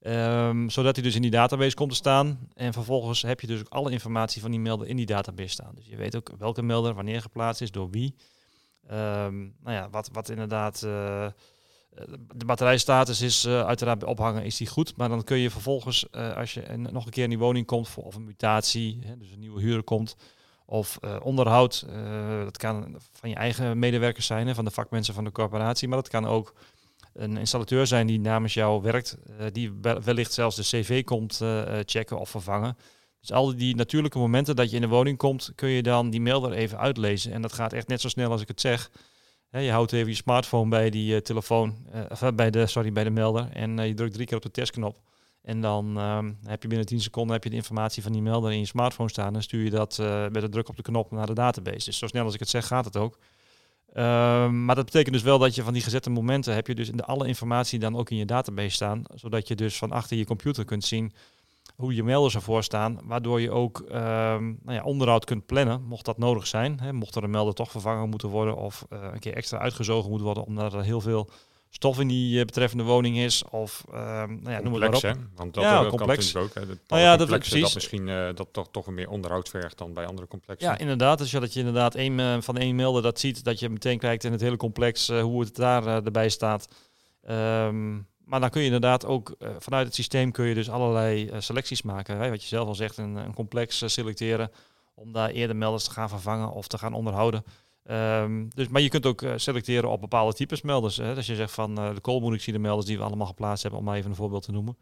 Um, 0.02 0.70
zodat 0.70 0.96
hij 0.96 1.04
dus 1.04 1.16
in 1.16 1.22
die 1.22 1.32
database 1.32 1.76
komt 1.76 1.90
te 1.90 1.96
staan. 1.96 2.50
En 2.54 2.74
vervolgens 2.74 3.22
heb 3.22 3.40
je 3.42 3.48
dus 3.48 3.60
ook 3.60 3.70
alle 3.70 3.92
informatie 3.92 4.42
van 4.42 4.52
die 4.52 4.60
melder 4.60 4.88
in 4.88 4.96
die 4.96 5.06
database 5.06 5.50
staan. 5.50 5.76
Dus 5.76 5.86
je 5.88 5.96
weet 5.96 6.16
ook 6.16 6.32
welke 6.38 6.62
melder 6.62 6.94
wanneer 6.94 7.22
geplaatst 7.22 7.62
is, 7.62 7.72
door 7.72 7.90
wie. 7.90 8.16
Um, 8.92 9.56
nou 9.60 9.76
ja, 9.76 9.90
wat, 9.90 10.10
wat 10.12 10.30
inderdaad... 10.30 10.84
Uh, 10.86 11.28
de 12.36 12.46
batterijstatus 12.46 13.22
is 13.22 13.46
uh, 13.46 13.66
uiteraard 13.66 14.00
bij 14.00 14.08
ophangen 14.08 14.44
is 14.44 14.58
die 14.58 14.68
goed. 14.68 14.98
Maar 14.98 15.10
dan 15.10 15.24
kun 15.24 15.38
je 15.38 15.50
vervolgens, 15.50 16.06
uh, 16.12 16.36
als 16.36 16.54
je 16.54 16.78
nog 16.78 17.06
een 17.06 17.12
keer 17.12 17.24
in 17.24 17.30
die 17.30 17.40
woning 17.40 17.66
komt, 17.66 17.90
voor, 17.90 18.04
of 18.04 18.16
een 18.16 18.24
mutatie, 18.24 19.00
hè, 19.06 19.18
dus 19.18 19.32
een 19.32 19.40
nieuwe 19.40 19.62
huurder 19.62 19.84
komt, 19.84 20.16
of 20.70 20.98
uh, 21.02 21.16
onderhoud. 21.24 21.86
Uh, 21.90 22.44
dat 22.44 22.58
kan 22.58 22.96
van 23.12 23.30
je 23.30 23.36
eigen 23.36 23.80
medewerkers 23.80 24.26
zijn, 24.26 24.56
van 24.56 24.66
de 24.66 24.72
vakmensen 24.72 25.14
van 25.14 25.24
de 25.24 25.32
corporatie. 25.32 25.88
Maar 25.88 25.98
dat 25.98 26.08
kan 26.08 26.26
ook 26.26 26.54
een 27.14 27.38
installateur 27.38 27.88
zijn 27.88 28.08
die 28.08 28.20
namens 28.20 28.54
jou 28.54 28.82
werkt. 28.82 29.18
Uh, 29.30 29.46
die 29.52 29.72
wellicht 30.04 30.34
zelfs 30.34 30.56
de 30.56 30.62
cv 30.62 31.04
komt 31.04 31.42
checken 31.86 32.20
of 32.20 32.30
vervangen. 32.30 32.78
Dus 33.20 33.32
al 33.32 33.56
die 33.56 33.76
natuurlijke 33.76 34.18
momenten 34.18 34.56
dat 34.56 34.70
je 34.70 34.76
in 34.76 34.82
de 34.82 34.88
woning 34.88 35.18
komt, 35.18 35.52
kun 35.56 35.70
je 35.70 35.84
dan 35.84 36.10
die 36.10 36.22
melder 36.22 36.52
even 36.52 36.78
uitlezen. 36.78 37.32
En 37.34 37.42
dat 37.42 37.54
gaat 37.54 37.74
echt 37.74 37.88
net 37.88 38.02
zo 38.02 38.08
snel 38.08 38.32
als 38.32 38.42
ik 38.42 38.48
het 38.48 38.62
zeg. 38.62 38.92
Je 39.50 39.72
houdt 39.72 39.92
even 39.92 40.08
je 40.08 40.16
smartphone 40.16 40.70
bij 40.70 40.90
die 40.90 41.22
telefoon, 41.22 41.76
bij 42.36 42.50
de, 42.50 42.68
sorry, 42.68 42.92
bij 42.92 43.04
de 43.04 43.10
melder. 43.10 43.50
En 43.54 43.78
je 43.88 43.94
drukt 43.94 44.14
drie 44.14 44.26
keer 44.26 44.38
op 44.38 44.44
de 44.44 44.52
testknop. 44.52 44.98
En 45.42 45.62
dan 45.62 45.98
um, 45.98 46.38
heb 46.44 46.62
je 46.62 46.68
binnen 46.68 46.88
10 46.88 47.02
seconden 47.02 47.34
heb 47.34 47.44
je 47.44 47.50
de 47.50 47.56
informatie 47.56 48.04
van 48.04 48.12
die 48.12 48.22
melder 48.22 48.52
in 48.52 48.60
je 48.60 48.66
smartphone 48.66 49.10
staan. 49.10 49.36
En 49.36 49.44
stuur 49.44 49.64
je 49.64 49.70
dat 49.70 49.98
uh, 50.02 50.28
met 50.28 50.44
een 50.44 50.52
druk 50.52 50.70
op 50.70 50.76
de 50.76 50.82
knop 50.82 51.12
naar 51.12 51.26
de 51.26 51.34
database. 51.34 51.86
Dus 51.86 51.98
zo 51.98 52.08
snel 52.08 52.26
als 52.26 52.34
ik 52.34 52.40
het 52.40 52.50
zeg, 52.50 52.68
gaat 52.68 52.86
het 52.86 52.98
ook. 52.98 53.18
Um, 53.94 54.66
maar 54.66 54.76
dat 54.76 54.86
betekent 54.86 55.14
dus 55.14 55.24
wel 55.24 55.40
dat 55.40 55.56
je 55.56 55.64
van 55.64 55.74
die 55.74 55.82
gezette 55.82 56.10
momenten 56.10 56.54
heb 56.54 56.68
je 56.68 56.76
dus 56.76 56.90
in 56.90 57.04
alle 57.04 57.28
informatie 57.28 57.80
dan 57.80 57.98
ook 57.98 58.10
in 58.10 58.18
je 58.18 58.26
database 58.26 58.70
staan. 58.70 59.04
Zodat 59.14 59.48
je 59.48 59.56
dus 59.56 59.78
van 59.78 59.92
achter 59.92 60.18
je 60.18 60.26
computer 60.26 60.66
kunt 60.66 60.84
zien 60.84 61.14
hoe 61.76 61.96
je 61.96 62.04
melders 62.04 62.36
ervoor 62.36 62.64
staan. 62.64 63.00
Waardoor 63.04 63.42
je 63.42 63.52
ook 63.52 63.80
um, 63.80 64.60
nou 64.64 64.78
ja, 64.78 64.84
onderhoud 64.84 65.26
kunt 65.26 65.46
plannen, 65.46 65.84
mocht 65.84 66.06
dat 66.06 66.18
nodig 66.18 66.48
zijn. 66.48 66.80
Hè, 66.80 66.94
mocht 66.94 67.16
er 67.16 67.24
een 67.24 67.30
melder 67.30 67.54
toch 67.54 67.72
vervangen 67.72 68.10
moeten 68.10 68.30
worden 68.30 68.56
of 68.56 68.86
uh, 68.90 69.00
een 69.12 69.20
keer 69.20 69.34
extra 69.34 69.58
uitgezogen 69.58 70.10
moet 70.10 70.22
worden 70.22 70.46
omdat 70.46 70.74
er 70.74 70.84
heel 70.84 71.02
veel 71.02 71.30
stof 71.70 72.00
in 72.00 72.08
die 72.08 72.46
betreffende 72.46 72.84
woning 72.84 73.18
is. 73.18 73.44
Of 73.50 73.84
uh, 73.90 73.96
nou 73.96 74.50
ja, 74.50 74.60
noem 74.60 74.74
het 74.74 74.82
maar 74.82 75.12
op. 75.12 75.18
Want 75.36 75.54
dat, 75.54 75.64
ja, 75.64 75.82
dat 75.82 75.90
complex. 75.90 76.32
kan 76.32 76.42
ook. 76.42 76.54
Hè. 76.54 76.62
Nou 76.88 77.02
ja, 77.02 77.18
dat, 77.18 77.28
precies. 77.28 77.62
dat 77.62 77.74
misschien 77.74 78.08
uh, 78.08 78.30
dat 78.36 78.48
toch, 78.52 78.68
toch 78.72 78.88
meer 78.88 79.10
onderhoud 79.10 79.50
vergt 79.50 79.78
dan 79.78 79.94
bij 79.94 80.06
andere 80.06 80.28
complexen. 80.28 80.70
Ja, 80.70 80.78
inderdaad. 80.78 81.18
Dus 81.18 81.32
ja, 81.32 81.40
dat 81.40 81.54
je 81.54 81.60
inderdaad 81.60 81.96
één, 81.96 82.44
van 82.44 82.58
één 82.58 82.76
melder 82.76 83.02
dat 83.02 83.20
ziet, 83.20 83.44
dat 83.44 83.60
je 83.60 83.70
meteen 83.70 84.00
kijkt 84.00 84.24
in 84.24 84.32
het 84.32 84.42
hele 84.42 84.58
complex 84.58 85.08
hoe 85.08 85.42
het 85.42 85.56
daar 85.56 85.86
erbij 85.88 86.30
staat. 86.30 86.68
Um, 87.30 88.08
maar 88.30 88.40
dan 88.40 88.50
kun 88.50 88.60
je 88.60 88.66
inderdaad 88.66 89.06
ook 89.06 89.36
uh, 89.40 89.50
vanuit 89.60 89.86
het 89.86 89.96
systeem 89.96 90.32
kun 90.32 90.46
je 90.46 90.54
dus 90.54 90.70
allerlei 90.70 91.26
uh, 91.26 91.36
selecties 91.40 91.82
maken. 91.82 92.18
Hè? 92.18 92.30
Wat 92.30 92.42
je 92.42 92.48
zelf 92.48 92.68
al 92.68 92.76
zegt, 92.76 92.98
een, 92.98 93.16
een 93.16 93.34
complex 93.34 93.82
uh, 93.82 93.90
selecteren 93.90 94.52
om 94.94 95.12
daar 95.12 95.30
eerder 95.30 95.56
melders 95.56 95.84
te 95.84 95.92
gaan 95.92 96.10
vervangen 96.10 96.52
of 96.52 96.68
te 96.68 96.78
gaan 96.78 96.94
onderhouden. 96.94 97.44
Um, 97.92 98.50
dus, 98.56 98.68
maar 98.68 98.82
je 98.82 98.90
kunt 98.90 99.06
ook 99.06 99.24
selecteren 99.36 99.90
op 99.90 100.02
bepaalde 100.02 100.34
types 100.34 100.62
melders. 100.62 100.98
Hè? 100.98 101.16
Als 101.16 101.26
je 101.26 101.36
zegt 101.36 101.52
van 101.52 101.76
de 101.76 102.00
koolmonoxide 102.02 102.60
melders 102.60 102.88
die 102.88 102.98
we 102.98 103.04
allemaal 103.04 103.28
geplaatst 103.28 103.62
hebben, 103.62 103.80
om 103.80 103.86
maar 103.86 103.96
even 103.96 104.10
een 104.10 104.16
voorbeeld 104.16 104.44
te 104.44 104.52
noemen. 104.52 104.78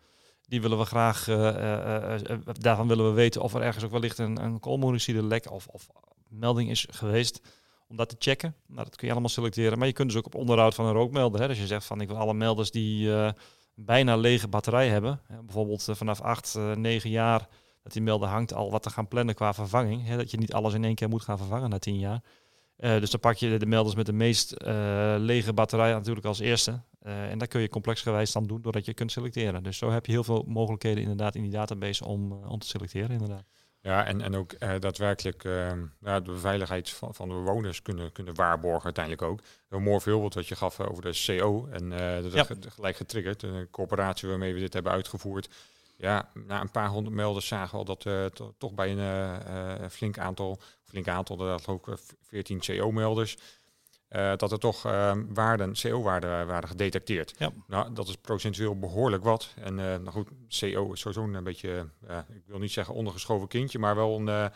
Die 0.47 0.61
willen 0.61 0.77
we 0.77 0.85
graag, 0.85 1.25
daarvan 2.59 2.87
willen 2.87 3.05
we 3.05 3.11
weten 3.11 3.41
of 3.41 3.53
er 3.53 3.61
ergens 3.61 3.83
ook 3.83 3.91
wellicht 3.91 4.17
een, 4.17 4.43
een 4.43 4.59
koolmonoxide 4.59 5.23
lek 5.23 5.51
of, 5.51 5.67
of 5.67 5.87
melding 6.29 6.69
is 6.69 6.87
geweest 6.89 7.41
om 7.87 7.95
dat 7.95 8.09
te 8.09 8.15
checken. 8.19 8.55
Nou, 8.67 8.83
dat 8.83 8.95
kun 8.95 9.05
je 9.05 9.11
allemaal 9.11 9.29
selecteren. 9.29 9.77
Maar 9.77 9.87
je 9.87 9.93
kunt 9.93 10.09
dus 10.09 10.17
ook 10.17 10.25
op 10.25 10.35
onderhoud 10.35 10.75
van 10.75 10.85
een 10.85 10.93
rookmelder. 10.93 11.41
Hè. 11.41 11.47
Dus 11.47 11.59
je 11.59 11.67
zegt 11.67 11.85
van 11.85 12.01
ik 12.01 12.07
wil 12.07 12.17
alle 12.17 12.33
melders 12.33 12.71
die 12.71 13.09
bijna 13.79 14.15
lege 14.15 14.47
batterij 14.47 14.87
hebben. 14.87 15.21
Hè. 15.27 15.43
Bijvoorbeeld 15.43 15.87
vanaf 15.91 16.21
8, 16.21 16.55
uh, 16.57 16.75
9 16.75 17.09
jaar 17.09 17.47
dat 17.83 17.93
die 17.93 18.01
melder 18.01 18.29
hangt 18.29 18.53
al 18.53 18.71
wat 18.71 18.83
te 18.83 18.89
gaan 18.89 19.07
plannen 19.07 19.35
qua 19.35 19.53
vervanging. 19.53 20.05
Hè. 20.05 20.17
Dat 20.17 20.31
je 20.31 20.37
niet 20.37 20.53
alles 20.53 20.73
in 20.73 20.83
één 20.83 20.95
keer 20.95 21.09
moet 21.09 21.21
gaan 21.21 21.37
vervangen 21.37 21.69
na 21.69 21.79
10 21.79 21.99
jaar. 21.99 22.23
Dus 22.77 23.09
dan 23.09 23.19
pak 23.19 23.35
je 23.35 23.57
de 23.57 23.65
melders 23.65 23.95
met 23.95 24.05
de 24.05 24.13
meest 24.13 24.55
lege 25.17 25.53
batterij 25.53 25.91
natuurlijk 25.93 26.25
als 26.25 26.39
eerste. 26.39 26.81
en 27.01 27.37
dat 27.37 27.47
kun 27.47 27.61
je 27.61 27.69
complexgewijs 27.69 28.31
dan 28.31 28.47
doen 28.47 28.61
doordat 28.61 28.85
je 28.85 28.93
kunt 28.93 29.11
selecteren. 29.11 29.63
Dus 29.63 29.77
zo 29.77 29.91
heb 29.91 30.05
je 30.05 30.11
heel 30.11 30.23
veel 30.23 30.43
mogelijkheden 30.47 31.01
inderdaad 31.01 31.35
in 31.35 31.41
die 31.41 31.51
database 31.51 32.05
om, 32.05 32.31
om 32.31 32.59
te 32.59 32.67
selecteren 32.67 33.09
inderdaad. 33.09 33.45
Ja, 33.81 34.05
en, 34.05 34.21
en 34.21 34.35
ook 34.35 34.59
daadwerkelijk 34.59 35.43
ja, 36.01 36.19
de 36.19 36.37
veiligheid 36.37 36.89
van, 36.89 37.13
van 37.15 37.27
de 37.27 37.33
bewoners 37.33 37.81
kunnen, 37.81 38.11
kunnen 38.11 38.35
waarborgen 38.35 38.83
uiteindelijk 38.83 39.23
ook. 39.23 39.39
Een 39.69 39.83
mooi 39.83 39.99
voorbeeld 39.99 40.33
wat 40.33 40.47
je 40.47 40.55
gaf 40.55 40.79
over 40.79 41.03
de 41.03 41.23
CO 41.25 41.67
en 41.71 41.83
uh, 41.91 42.21
dat 42.21 42.33
ja. 42.33 42.45
gelijk 42.69 42.95
getriggerd. 42.95 43.43
Een 43.43 43.69
corporatie 43.69 44.29
waarmee 44.29 44.53
we 44.53 44.59
dit 44.59 44.73
hebben 44.73 44.91
uitgevoerd. 44.91 45.49
Ja, 45.97 46.31
na 46.33 46.61
een 46.61 46.71
paar 46.71 46.89
honderd 46.89 47.15
melders 47.15 47.47
zagen 47.47 47.71
we 47.71 47.77
al 47.77 47.85
dat 47.85 48.05
uh, 48.05 48.25
to, 48.25 48.53
toch 48.57 48.73
bij 48.73 48.97
een 48.97 49.91
flink 49.91 50.17
aantal, 50.17 50.59
flink 50.83 51.07
aantal, 51.07 51.37
dat 51.37 51.63
geloof 51.63 51.87
ik 51.87 51.99
14 52.21 52.59
CO-melders, 52.59 53.37
uh, 54.09 54.35
dat 54.35 54.51
er 54.51 54.59
toch 54.59 54.85
uh, 54.85 55.15
waarden, 55.27 55.73
CO-waarden 55.81 56.47
waren 56.47 56.69
gedetecteerd. 56.69 57.33
Ja. 57.37 57.51
Nou, 57.67 57.93
dat 57.93 58.07
is 58.07 58.15
procentueel 58.15 58.79
behoorlijk 58.79 59.23
wat. 59.23 59.53
En 59.55 59.75
nou 59.75 60.09
goed, 60.09 60.29
CO 60.59 60.91
is 60.91 60.99
sowieso 60.99 61.23
een 61.23 61.43
beetje, 61.43 61.89
ik 62.29 62.43
wil 62.45 62.59
niet 62.59 62.71
zeggen 62.71 62.93
ondergeschoven 62.93 63.47
kindje, 63.47 63.79
maar 63.79 63.95
wel 63.95 64.19
een, 64.19 64.51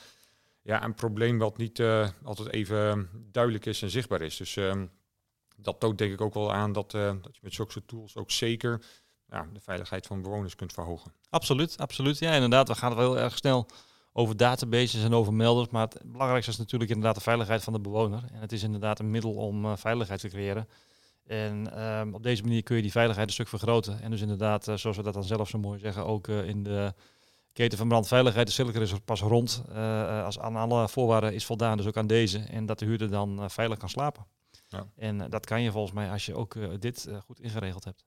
ja, 0.62 0.84
een 0.84 0.94
probleem 0.94 1.38
wat 1.38 1.58
niet 1.58 1.82
altijd 2.24 2.50
even 2.50 3.10
duidelijk 3.32 3.66
is 3.66 3.82
en 3.82 3.90
zichtbaar 3.90 4.22
is. 4.22 4.38
Dus 4.38 4.56
ehm, 4.56 4.86
dat 5.56 5.80
toont 5.80 5.98
denk 5.98 6.14
ik 6.14 6.22
ook 6.22 6.34
wel 6.34 6.54
aan 6.54 6.74
dat, 6.74 6.92
dat 6.92 7.30
je 7.32 7.40
met 7.42 7.54
zulke 7.54 7.72
soort 7.72 7.88
tools 7.88 8.16
ook 8.16 8.32
zeker 8.32 8.82
ja, 9.32 9.48
de 9.54 9.60
veiligheid 9.60 10.08
van 10.08 10.22
bewoners 10.22 10.56
kunt 10.56 10.74
verhogen. 10.74 11.14
Absoluut, 11.30 11.78
absoluut. 11.78 12.20
Ja, 12.20 12.34
inderdaad, 12.34 12.68
we 12.68 12.76
gaan 12.76 12.96
wel 12.96 13.14
heel 13.14 13.24
erg 13.24 13.38
snel 13.38 13.68
over 14.14 14.38
databases 14.38 15.04
en 15.04 15.14
over 15.14 15.34
melders. 15.34 15.70
Maar 15.70 15.88
het 15.88 16.02
belangrijkste 16.06 16.52
is 16.52 16.58
natuurlijk 16.58 16.92
inderdaad 16.92 17.16
de 17.16 17.22
veiligheid 17.22 17.64
van 17.64 17.74
de 17.74 17.80
bewoner. 17.80 18.24
En 18.32 18.40
het 18.40 18.52
is 18.52 18.64
inderdaad 18.64 19.00
een 19.00 19.12
middel 19.12 19.34
om 19.34 19.66
uh, 19.66 19.76
veiligheid 19.76 20.20
te 20.20 20.28
creëren. 20.28 20.68
En 21.26 21.84
um, 21.84 22.14
op 22.14 22.24
deze 22.24 22.44
manier 22.44 22.64
kun 22.64 22.76
je 22.76 22.82
die 22.82 22.92
veiligheid 22.92 23.28
een 23.28 23.34
stuk 23.34 23.48
vergroten. 23.48 24.02
En 24.02 24.12
dus 24.12 24.22
inderdaad, 24.22 24.68
uh, 24.68 24.76
zoals 24.76 24.98
we 24.98 25.04
dat 25.04 25.14
dan 25.14 25.24
zelf 25.24 25.50
zo 25.50 25.60
mooi 25.60 25.80
zeggen, 25.80 26.06
ook 26.06 26.28
uh, 26.28 26.48
in 26.48 26.64
de 26.64 26.94
keten 27.54 27.78
van 27.78 27.88
brandveiligheid. 27.88 28.48
De 28.48 28.54
cirkel 28.54 28.82
is 28.82 28.92
er 28.92 29.02
pas 29.02 29.22
rond 29.22 29.64
als 30.24 30.40
aan 30.40 30.56
alle 30.56 30.90
voorwaarden 30.90 31.34
is 31.34 31.46
voldaan, 31.46 31.78
dus 31.78 31.86
ook 31.86 31.98
aan 31.98 32.08
deze. 32.08 32.40
En 32.40 32.66
dat 32.66 32.80
de 32.80 32.86
huurder 32.86 33.10
dan 33.10 33.50
veilig 33.50 33.78
kan 33.78 33.90
slapen. 33.90 34.26
Ja. 34.68 34.86
En 34.96 35.30
dat 35.30 35.46
kan 35.46 35.62
je 35.62 35.72
volgens 35.72 35.94
mij 35.94 36.12
als 36.12 36.26
je 36.26 36.36
ook 36.36 36.82
dit 36.82 37.10
goed 37.26 37.40
ingeregeld 37.40 37.84
hebt. 37.84 38.06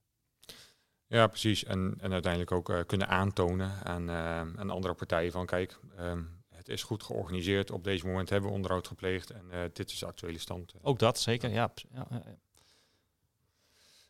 Ja, 1.15 1.27
precies. 1.27 1.65
En, 1.65 1.95
en 2.01 2.13
uiteindelijk 2.13 2.53
ook 2.53 2.69
uh, 2.69 2.81
kunnen 2.87 3.09
aantonen 3.09 3.85
aan, 3.85 4.11
uh, 4.11 4.39
aan 4.39 4.71
andere 4.71 4.95
partijen 4.95 5.33
van 5.33 5.47
kijk, 5.47 5.79
um, 6.01 6.43
het 6.49 6.69
is 6.69 6.83
goed 6.83 7.03
georganiseerd. 7.03 7.71
Op 7.71 7.85
deze 7.85 8.07
moment 8.07 8.31
hebben 8.31 8.51
we 8.51 8.57
onderhoud 8.57 8.87
gepleegd 8.87 9.31
en 9.31 9.45
uh, 9.53 9.61
dit 9.73 9.91
is 9.91 9.99
de 9.99 10.07
actuele 10.07 10.39
stand. 10.39 10.75
Ook 10.83 10.99
dat, 10.99 11.19
zeker. 11.19 11.51
Ja, 11.51 11.73
ja, 11.93 12.07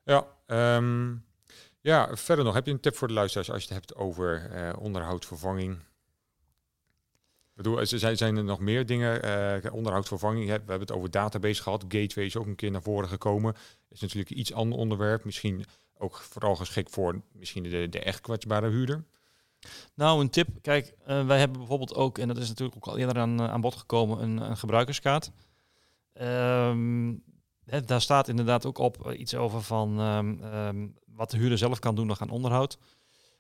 ja. 0.05 0.27
ja, 0.47 0.77
um, 0.77 1.25
ja, 1.81 2.17
verder 2.17 2.45
nog. 2.45 2.55
Heb 2.55 2.67
je 2.67 2.73
een 2.73 2.81
tip 2.81 2.97
voor 2.97 3.09
de 3.09 3.15
luisteraars 3.15 3.51
als 3.51 3.65
je 3.65 3.75
het 3.75 3.87
hebt 3.87 3.95
over 4.01 4.51
onderhoudvervanging? 4.79 5.79
Ik 7.57 7.63
bedoel, 7.63 7.87
zijn, 7.87 8.37
er 8.37 8.45
nog 8.45 8.61
meer 8.61 8.87
dingen? 8.87 9.73
onderhoudsvervanging, 9.73 10.45
we 10.47 10.51
hebben 10.51 10.81
het 10.81 10.93
over 10.93 11.11
database 11.11 11.63
gehad. 11.63 11.85
Gateway 11.89 12.27
is 12.27 12.37
ook 12.37 12.47
een 12.47 12.55
keer 12.55 12.71
naar 12.71 12.83
voren 12.83 13.09
gekomen. 13.09 13.55
is 13.91 14.01
natuurlijk 14.01 14.31
iets 14.31 14.53
ander 14.53 14.79
onderwerp. 14.79 15.25
Misschien 15.25 15.65
ook 15.99 16.17
vooral 16.17 16.57
geschikt 16.57 16.91
voor 16.91 17.23
misschien 17.33 17.63
de, 17.63 17.89
de 17.89 18.01
echt 18.01 18.21
kwetsbare 18.21 18.69
huurder? 18.69 19.05
Nou, 19.95 20.21
een 20.21 20.31
tip. 20.31 20.49
Kijk, 20.61 20.95
uh, 21.09 21.27
wij 21.27 21.39
hebben 21.39 21.59
bijvoorbeeld 21.59 21.95
ook, 21.95 22.19
en 22.19 22.29
dat 22.29 22.37
is 22.37 22.49
natuurlijk 22.49 22.77
ook 22.77 22.93
al 22.93 22.99
eerder 22.99 23.19
aan, 23.19 23.41
aan 23.41 23.61
bod 23.61 23.75
gekomen, 23.75 24.23
een, 24.23 24.37
een 24.51 24.57
gebruikerskaart. 24.57 25.31
Hè, 27.65 27.81
daar 27.85 28.01
staat 28.01 28.29
inderdaad 28.29 28.67
ook 28.67 28.79
op 28.79 29.07
uh, 29.07 29.19
iets 29.21 29.35
over 29.35 29.63
van 29.63 30.01
um, 30.01 30.43
um, 30.45 30.95
wat 31.07 31.31
de 31.31 31.37
huurder 31.37 31.59
zelf 31.59 31.79
kan 31.79 31.95
doen 31.95 32.07
nog 32.07 32.21
aan 32.21 32.31
onderhoud. 32.31 32.79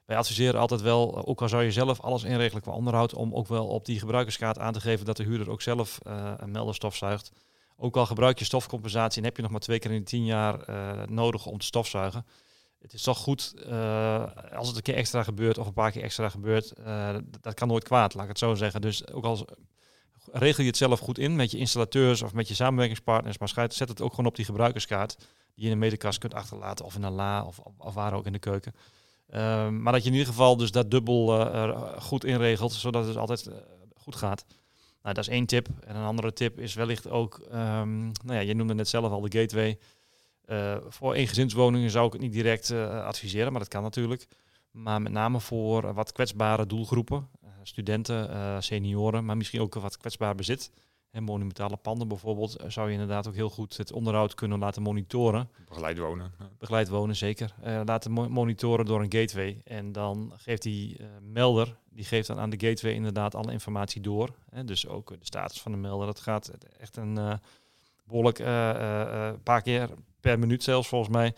Wij 0.04 0.16
adviseren 0.16 0.60
altijd 0.60 0.80
wel, 0.80 1.26
ook 1.26 1.42
al 1.42 1.48
zou 1.48 1.62
je 1.62 1.72
zelf 1.72 2.00
alles 2.00 2.24
inregelen 2.24 2.62
qua 2.62 2.72
onderhoud, 2.72 3.14
om 3.14 3.34
ook 3.34 3.48
wel 3.48 3.66
op 3.66 3.84
die 3.84 3.98
gebruikerskaart 3.98 4.58
aan 4.58 4.72
te 4.72 4.80
geven 4.80 5.06
dat 5.06 5.16
de 5.16 5.24
huurder 5.24 5.50
ook 5.50 5.62
zelf 5.62 5.98
uh, 6.06 6.32
een 6.36 6.50
melder 6.50 6.74
stofzuigt. 6.74 7.32
Ook 7.76 7.96
al 7.96 8.06
gebruik 8.06 8.38
je 8.38 8.44
stofcompensatie 8.44 9.18
en 9.18 9.26
heb 9.26 9.36
je 9.36 9.42
nog 9.42 9.50
maar 9.50 9.60
twee 9.60 9.78
keer 9.78 9.90
in 9.90 9.98
de 9.98 10.04
tien 10.04 10.24
jaar 10.24 10.64
nodig 11.08 11.46
om 11.46 11.58
te 11.58 11.66
stofzuigen 11.66 12.24
het 12.84 12.92
is 12.92 13.02
toch 13.02 13.18
goed 13.18 13.54
uh, 13.66 14.26
als 14.52 14.66
het 14.66 14.76
een 14.76 14.82
keer 14.82 14.94
extra 14.94 15.22
gebeurt 15.22 15.58
of 15.58 15.66
een 15.66 15.72
paar 15.72 15.90
keer 15.90 16.02
extra 16.02 16.28
gebeurt. 16.28 16.72
Dat 17.40 17.54
kan 17.54 17.68
nooit 17.68 17.84
kwaad, 17.84 18.14
laat 18.14 18.22
ik 18.22 18.28
het 18.28 18.38
zo 18.38 18.54
zeggen. 18.54 18.80
Dus 18.80 19.08
ook 19.08 19.24
als 19.24 19.44
regel 20.32 20.62
je 20.62 20.68
het 20.68 20.78
zelf 20.78 21.00
goed 21.00 21.18
in 21.18 21.36
met 21.36 21.50
je 21.50 21.58
installateurs 21.58 22.22
of 22.22 22.32
met 22.32 22.48
je 22.48 22.54
samenwerkingspartners, 22.54 23.38
maar 23.38 23.68
zet 23.68 23.88
het 23.88 24.00
ook 24.00 24.10
gewoon 24.10 24.26
op 24.26 24.36
die 24.36 24.44
gebruikerskaart 24.44 25.16
die 25.54 25.64
je 25.64 25.64
in 25.64 25.70
de 25.70 25.76
medekast 25.76 26.18
kunt 26.18 26.34
achterlaten 26.34 26.84
of 26.84 26.94
in 26.94 27.02
een 27.02 27.12
la 27.12 27.44
of, 27.44 27.58
of 27.78 27.94
waar 27.94 28.12
ook 28.12 28.26
in 28.26 28.32
de 28.32 28.38
keuken. 28.38 28.74
Uh, 29.34 29.68
maar 29.68 29.92
dat 29.92 30.02
je 30.02 30.08
in 30.08 30.14
ieder 30.14 30.32
geval 30.32 30.56
dus 30.56 30.70
dat 30.70 30.90
dubbel 30.90 31.46
goed 31.98 32.24
inregelt, 32.24 32.72
zodat 32.72 33.06
het 33.06 33.16
altijd 33.16 33.50
goed 33.96 34.16
gaat. 34.16 34.44
Nou, 35.02 35.14
dat 35.14 35.24
is 35.24 35.32
één 35.32 35.46
tip. 35.46 35.68
En 35.84 35.96
een 35.96 36.04
andere 36.04 36.32
tip 36.32 36.58
is 36.58 36.74
wellicht 36.74 37.08
ook, 37.08 37.40
um, 37.52 38.12
nou 38.24 38.34
ja, 38.34 38.38
je 38.38 38.54
noemde 38.54 38.74
net 38.74 38.88
zelf 38.88 39.12
al 39.12 39.20
de 39.20 39.38
gateway. 39.38 39.78
Uh, 40.46 40.76
voor 40.88 41.14
eengezinswoningen 41.14 41.90
zou 41.90 42.06
ik 42.06 42.12
het 42.12 42.22
niet 42.22 42.32
direct 42.32 42.70
adviseren, 42.70 43.50
maar 43.50 43.60
dat 43.60 43.70
kan 43.70 43.82
natuurlijk. 43.82 44.26
Maar 44.70 45.02
met 45.02 45.12
name 45.12 45.40
voor 45.40 45.94
wat 45.94 46.12
kwetsbare 46.12 46.66
doelgroepen, 46.66 47.28
studenten, 47.62 48.62
senioren, 48.62 49.24
maar 49.24 49.36
misschien 49.36 49.60
ook 49.60 49.74
wat 49.74 49.96
kwetsbaar 49.96 50.34
bezit. 50.34 50.70
En 51.14 51.22
monumentale 51.22 51.76
panden 51.76 52.08
bijvoorbeeld, 52.08 52.64
zou 52.66 52.86
je 52.86 52.92
inderdaad 52.92 53.28
ook 53.28 53.34
heel 53.34 53.50
goed 53.50 53.76
het 53.76 53.92
onderhoud 53.92 54.34
kunnen 54.34 54.58
laten 54.58 54.82
monitoren. 54.82 55.50
Begeleid 55.68 55.98
wonen. 55.98 56.32
Begeleid 56.58 56.88
wonen, 56.88 57.16
zeker. 57.16 57.54
laten 57.84 58.10
mo 58.10 58.28
monitoren 58.28 58.84
door 58.84 59.00
een 59.00 59.12
gateway. 59.12 59.60
En 59.64 59.92
dan 59.92 60.32
geeft 60.36 60.62
die 60.62 60.96
melder, 61.20 61.76
die 61.90 62.04
geeft 62.04 62.26
dan 62.26 62.38
aan 62.38 62.50
de 62.50 62.66
gateway 62.66 62.94
inderdaad 62.94 63.34
alle 63.34 63.52
informatie 63.52 64.00
door. 64.00 64.34
Hè? 64.50 64.64
Dus 64.64 64.86
ook 64.86 65.08
de 65.08 65.16
status 65.20 65.60
van 65.60 65.72
de 65.72 65.78
melder. 65.78 66.06
Dat 66.06 66.20
gaat 66.20 66.50
echt 66.78 66.96
een 66.96 67.40
behoorlijk 68.04 68.38
een 68.38 69.42
paar 69.42 69.62
keer 69.62 69.90
per 70.24 70.38
minuut 70.38 70.62
zelfs 70.62 70.88
volgens 70.88 71.16
mij, 71.16 71.34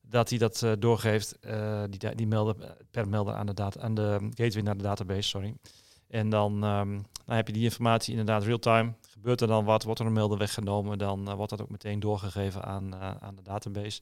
dat 0.00 0.28
hij 0.28 0.38
dat 0.38 0.62
uh, 0.62 0.72
doorgeeft, 0.78 1.38
uh, 1.46 1.82
die, 1.90 2.14
die 2.14 2.26
melder 2.26 2.76
per 2.90 3.08
melder 3.08 3.34
aan 3.34 3.46
de, 3.46 3.54
data, 3.54 3.80
aan 3.80 3.94
de 3.94 4.28
gateway 4.34 4.62
naar 4.62 4.76
de 4.76 4.82
database, 4.82 5.28
sorry. 5.28 5.54
En 6.08 6.28
dan, 6.28 6.52
um, 6.64 7.02
dan 7.26 7.36
heb 7.36 7.46
je 7.46 7.52
die 7.52 7.62
informatie 7.62 8.10
inderdaad 8.10 8.44
real-time. 8.44 8.92
Gebeurt 9.20 9.40
er 9.40 9.46
dan 9.46 9.64
wat, 9.64 9.82
wordt 9.82 10.00
er 10.00 10.06
een 10.06 10.12
melder 10.12 10.38
weggenomen, 10.38 10.98
dan 10.98 11.28
uh, 11.28 11.34
wordt 11.34 11.50
dat 11.50 11.62
ook 11.62 11.70
meteen 11.70 12.00
doorgegeven 12.00 12.64
aan, 12.64 12.94
aan 12.94 13.34
de 13.36 13.42
database. 13.42 14.00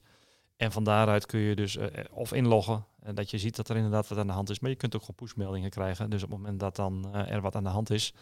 En 0.55 0.71
van 0.71 0.83
daaruit 0.83 1.25
kun 1.25 1.39
je 1.39 1.55
dus 1.55 1.77
of 2.11 2.33
inloggen, 2.33 2.85
dat 3.13 3.29
je 3.29 3.37
ziet 3.37 3.55
dat 3.55 3.69
er 3.69 3.75
inderdaad 3.75 4.07
wat 4.07 4.17
aan 4.17 4.27
de 4.27 4.33
hand 4.33 4.49
is. 4.49 4.59
Maar 4.59 4.69
je 4.69 4.75
kunt 4.75 4.95
ook 4.95 5.01
gewoon 5.01 5.15
pushmeldingen 5.15 5.69
krijgen. 5.69 6.09
Dus 6.09 6.23
op 6.23 6.29
het 6.29 6.37
moment 6.37 6.59
dat 6.59 6.75
dan 6.75 7.15
er 7.15 7.41
wat 7.41 7.55
aan 7.55 7.63
de 7.63 7.69
hand 7.69 7.89
is, 7.89 8.13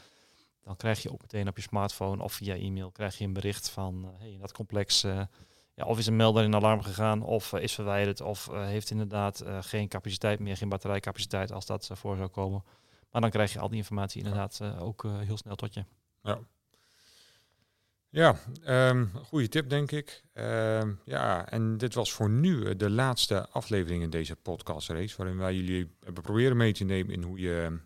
dan 0.61 0.75
krijg 0.75 1.01
je 1.01 1.11
ook 1.11 1.21
meteen 1.21 1.47
op 1.47 1.55
je 1.55 1.61
smartphone 1.61 2.23
of 2.23 2.33
via 2.33 2.55
e-mail 2.55 2.91
krijg 2.91 3.17
je 3.17 3.25
een 3.25 3.33
bericht 3.33 3.69
van 3.69 4.11
hey, 4.17 4.31
in 4.31 4.39
dat 4.39 4.51
complex 4.51 5.01
ja, 5.01 5.85
of 5.85 5.97
is 5.97 6.07
een 6.07 6.15
melder 6.15 6.43
in 6.43 6.55
alarm 6.55 6.81
gegaan, 6.81 7.21
of 7.23 7.53
is 7.53 7.73
verwijderd, 7.73 8.21
of 8.21 8.49
heeft 8.51 8.89
inderdaad 8.89 9.43
geen 9.61 9.87
capaciteit 9.87 10.39
meer, 10.39 10.57
geen 10.57 10.69
batterijcapaciteit 10.69 11.51
als 11.51 11.65
dat 11.65 11.89
voor 11.93 12.15
zou 12.15 12.27
komen. 12.27 12.63
Maar 13.11 13.21
dan 13.21 13.29
krijg 13.29 13.53
je 13.53 13.59
al 13.59 13.69
die 13.69 13.77
informatie 13.77 14.23
inderdaad 14.23 14.61
ook 14.79 15.03
heel 15.03 15.37
snel 15.37 15.55
tot 15.55 15.73
je. 15.73 15.85
Ja. 16.23 16.39
Ja, 18.09 18.35
um, 18.67 19.11
goede 19.23 19.47
tip 19.47 19.69
denk 19.69 19.91
ik. 19.91 20.23
Ehm, 20.33 20.91
ja, 21.05 21.49
en 21.49 21.77
dit 21.77 21.93
was 21.93 22.13
voor 22.13 22.29
nu 22.29 22.75
de 22.75 22.89
laatste 22.89 23.49
aflevering 23.49 24.03
in 24.03 24.09
deze 24.09 24.35
podcast-race, 24.35 25.17
waarin 25.17 25.37
wij 25.37 25.55
jullie 25.55 25.89
hebben 26.03 26.23
proberen 26.23 26.57
mee 26.57 26.73
te 26.73 26.83
nemen 26.83 27.13
in 27.13 27.23
hoe 27.23 27.39
je 27.39 27.79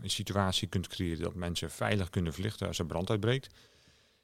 een 0.00 0.10
situatie 0.10 0.68
kunt 0.68 0.86
creëren 0.88 1.22
dat 1.22 1.34
mensen 1.34 1.70
veilig 1.70 2.10
kunnen 2.10 2.32
vluchten 2.32 2.66
als 2.66 2.78
er 2.78 2.86
brand 2.86 3.10
uitbreekt. 3.10 3.54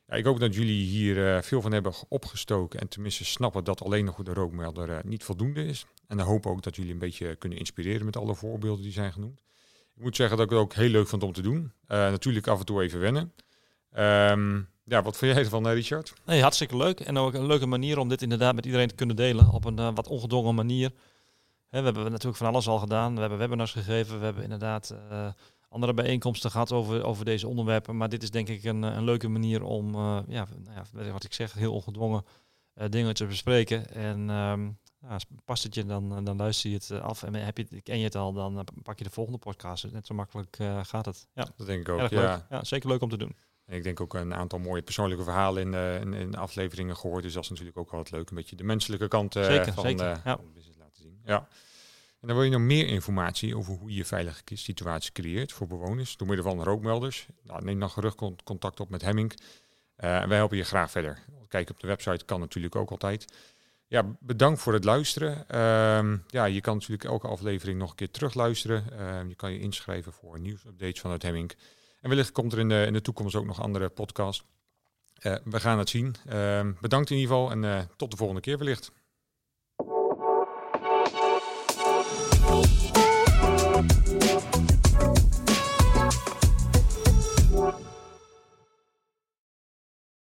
Ja, 0.07 0.15
ik 0.15 0.25
hoop 0.25 0.41
dat 0.41 0.55
jullie 0.55 0.85
hier 0.85 1.43
veel 1.43 1.61
van 1.61 1.73
hebben 1.73 1.93
opgestoken 2.09 2.81
en 2.81 2.89
tenminste 2.89 3.25
snappen 3.25 3.65
dat 3.65 3.83
alleen 3.83 4.05
nog 4.05 4.23
de 4.23 4.33
rookmelder 4.33 5.01
niet 5.05 5.25
voldoende 5.25 5.65
is. 5.65 5.87
En 6.07 6.17
dan 6.17 6.27
hoop 6.27 6.47
ook 6.47 6.63
dat 6.63 6.77
jullie 6.77 6.93
een 6.93 6.99
beetje 6.99 7.37
kunnen 7.37 7.59
inspireren 7.59 8.05
met 8.05 8.17
alle 8.17 8.35
voorbeelden 8.35 8.83
die 8.83 8.93
zijn 8.93 9.13
genoemd. 9.13 9.41
Ik 9.95 10.03
moet 10.03 10.17
zeggen 10.17 10.37
dat 10.37 10.47
ik 10.47 10.53
het 10.53 10.61
ook 10.61 10.75
heel 10.75 10.89
leuk 10.89 11.09
vond 11.09 11.23
om 11.23 11.33
te 11.33 11.43
doen. 11.43 11.73
Natuurlijk 11.87 12.47
af 12.47 12.59
en 12.59 12.67
toe 12.67 12.83
even 12.83 13.01
wennen. 13.01 13.33
Um, 13.99 14.73
ja, 14.85 15.03
wat 15.03 15.17
vind 15.17 15.35
jij 15.35 15.43
ervan, 15.45 15.69
eh, 15.69 15.73
Richard? 15.73 16.13
Nee, 16.25 16.43
hartstikke 16.43 16.77
leuk. 16.77 17.01
En 17.01 17.17
ook 17.17 17.35
een 17.35 17.47
leuke 17.47 17.67
manier 17.67 17.99
om 17.99 18.09
dit 18.09 18.23
inderdaad 18.23 18.55
met 18.55 18.67
iedereen 18.67 18.89
te 18.89 18.95
kunnen 18.95 19.17
delen. 19.17 19.51
Op 19.51 19.65
een 19.65 19.81
uh, 19.81 19.89
wat 19.95 20.09
ongedwongen 20.09 20.55
manier. 20.55 20.93
We 21.69 21.81
hebben 21.81 22.03
natuurlijk 22.11 22.37
van 22.37 22.47
alles 22.47 22.69
al 22.69 22.79
gedaan. 22.79 23.15
We 23.15 23.21
hebben 23.21 23.39
webinars 23.39 23.73
gegeven. 23.73 24.19
We 24.19 24.25
hebben 24.25 24.43
inderdaad 24.43 24.95
uh, 25.11 25.29
andere 25.69 25.95
bijeenkomsten 25.95 26.51
gehad 26.51 26.73
over, 26.73 27.05
over 27.05 27.25
deze 27.25 27.49
onderwerpen. 27.49 27.97
Maar 27.97 28.09
dit 28.09 28.23
is 28.23 28.31
denk 28.31 28.49
ik 28.49 28.65
een, 28.65 28.83
een 28.83 29.05
leuke 29.05 29.29
manier 29.29 29.63
om, 29.63 29.95
ja, 30.29 30.47
nou 30.65 31.05
ja, 31.05 31.13
wat 31.13 31.25
ik 31.25 31.33
zeg, 31.33 31.53
heel 31.53 31.73
ongedwongen 31.73 32.25
dingen 32.89 33.15
te 33.15 33.27
bespreken. 33.27 33.91
En 33.91 34.31
um, 34.31 34.79
ja, 35.01 35.19
past 35.45 35.63
het 35.63 35.75
je, 35.75 35.85
dan, 35.85 36.25
dan 36.25 36.37
luister 36.37 36.71
je 36.71 36.77
het 36.77 36.91
af. 36.91 37.23
En 37.23 37.35
heb 37.35 37.59
je, 37.59 37.81
ken 37.83 37.99
je 37.99 38.05
het 38.05 38.15
al, 38.15 38.33
dan 38.33 38.65
pak 38.83 38.99
je 38.99 39.05
de 39.05 39.11
volgende 39.11 39.39
podcast. 39.39 39.93
Net 39.93 40.07
zo 40.07 40.15
makkelijk 40.15 40.57
gaat 40.83 41.05
het. 41.05 41.27
Ja, 41.35 41.49
dat 41.57 41.67
denk 41.67 41.81
ik 41.81 41.89
ook. 41.89 42.11
Ja. 42.11 42.47
ja, 42.51 42.65
zeker 42.65 42.89
leuk 42.89 43.03
om 43.03 43.09
te 43.09 43.17
doen. 43.17 43.37
En 43.67 43.77
ik 43.77 43.83
denk 43.83 44.01
ook 44.01 44.15
een 44.15 44.35
aantal 44.35 44.59
mooie 44.59 44.83
persoonlijke 44.83 45.25
verhalen 45.25 45.63
in, 45.63 45.73
uh, 45.73 46.01
in, 46.01 46.15
in, 46.15 46.37
afleveringen 46.37 46.97
gehoord. 46.97 47.23
Dus 47.23 47.33
dat 47.33 47.43
is 47.43 47.49
natuurlijk 47.49 47.79
ook 47.79 47.93
altijd 47.93 48.15
leuk. 48.15 48.31
Een 48.31 48.37
beetje 48.37 48.57
de 48.57 48.65
menselijke 48.65 49.09
kant 49.09 49.37
uh, 49.37 49.45
zeker, 49.45 49.73
van, 49.73 49.85
zeker, 49.85 50.11
uh, 50.11 50.17
ja. 50.25 50.39
business 50.55 50.79
laten 50.79 51.03
zien. 51.03 51.21
Ja. 51.25 51.49
En 52.21 52.31
dan 52.31 52.37
wil 52.37 52.43
je 52.43 52.51
nog 52.51 52.61
meer 52.61 52.87
informatie 52.87 53.57
over 53.57 53.75
hoe 53.75 53.91
je 53.91 53.97
je 53.97 54.05
veilige 54.05 54.43
situatie 54.45 55.13
creëert 55.13 55.53
voor 55.53 55.67
bewoners 55.67 56.17
door 56.17 56.29
middel 56.29 56.47
van 56.47 56.63
rookmelders. 56.63 57.27
Nou, 57.43 57.65
neem 57.65 57.81
dan 57.81 57.91
gerug 57.91 58.15
contact 58.45 58.81
op 58.81 58.89
met 58.89 59.03
Hemming. 59.03 59.35
en 59.97 60.29
wij 60.29 60.37
helpen 60.37 60.57
je 60.57 60.65
graag 60.65 60.91
verder. 60.91 61.25
Kijk 61.49 61.71
op 61.71 61.81
de 61.81 61.87
website 61.87 62.25
kan 62.25 62.41
natuurlijk 62.41 62.77
ook 62.77 62.91
altijd. 62.91 63.33
Ja, 63.87 64.17
bedankt 64.21 64.61
voor 64.61 64.73
het 64.73 64.85
luisteren. 64.85 65.49
Ehm, 65.49 66.17
ja, 66.27 66.45
je 66.45 66.61
kan 66.61 66.75
natuurlijk 66.75 67.05
elke 67.05 67.27
aflevering 67.27 67.79
nog 67.79 67.91
een 67.91 67.97
keer 67.97 68.11
terugluisteren. 68.11 68.85
Uh, 68.93 69.29
je 69.29 69.35
kan 69.35 69.53
je 69.53 69.59
inschrijven 69.59 70.13
voor 70.13 70.41
nieuwsupdates 70.41 71.01
vanuit 71.01 71.23
Hemming. 71.23 71.53
En 72.05 72.11
wellicht 72.11 72.33
komt 72.33 72.53
er 72.53 72.59
in 72.59 72.69
de, 72.69 72.85
in 72.87 72.93
de 72.93 73.01
toekomst 73.01 73.35
ook 73.35 73.47
nog 73.47 73.61
andere 73.61 73.89
podcast. 73.89 74.45
Uh, 75.23 75.37
we 75.45 75.61
gaan 75.61 75.79
het 75.79 75.89
zien. 75.89 76.15
Uh, 76.27 76.61
bedankt 76.81 77.11
in 77.11 77.17
ieder 77.17 77.35
geval 77.35 77.51
en 77.51 77.63
uh, 77.63 77.81
tot 77.97 78.11
de 78.11 78.17
volgende 78.17 78.41
keer 78.41 78.59
wellicht. 78.59 78.93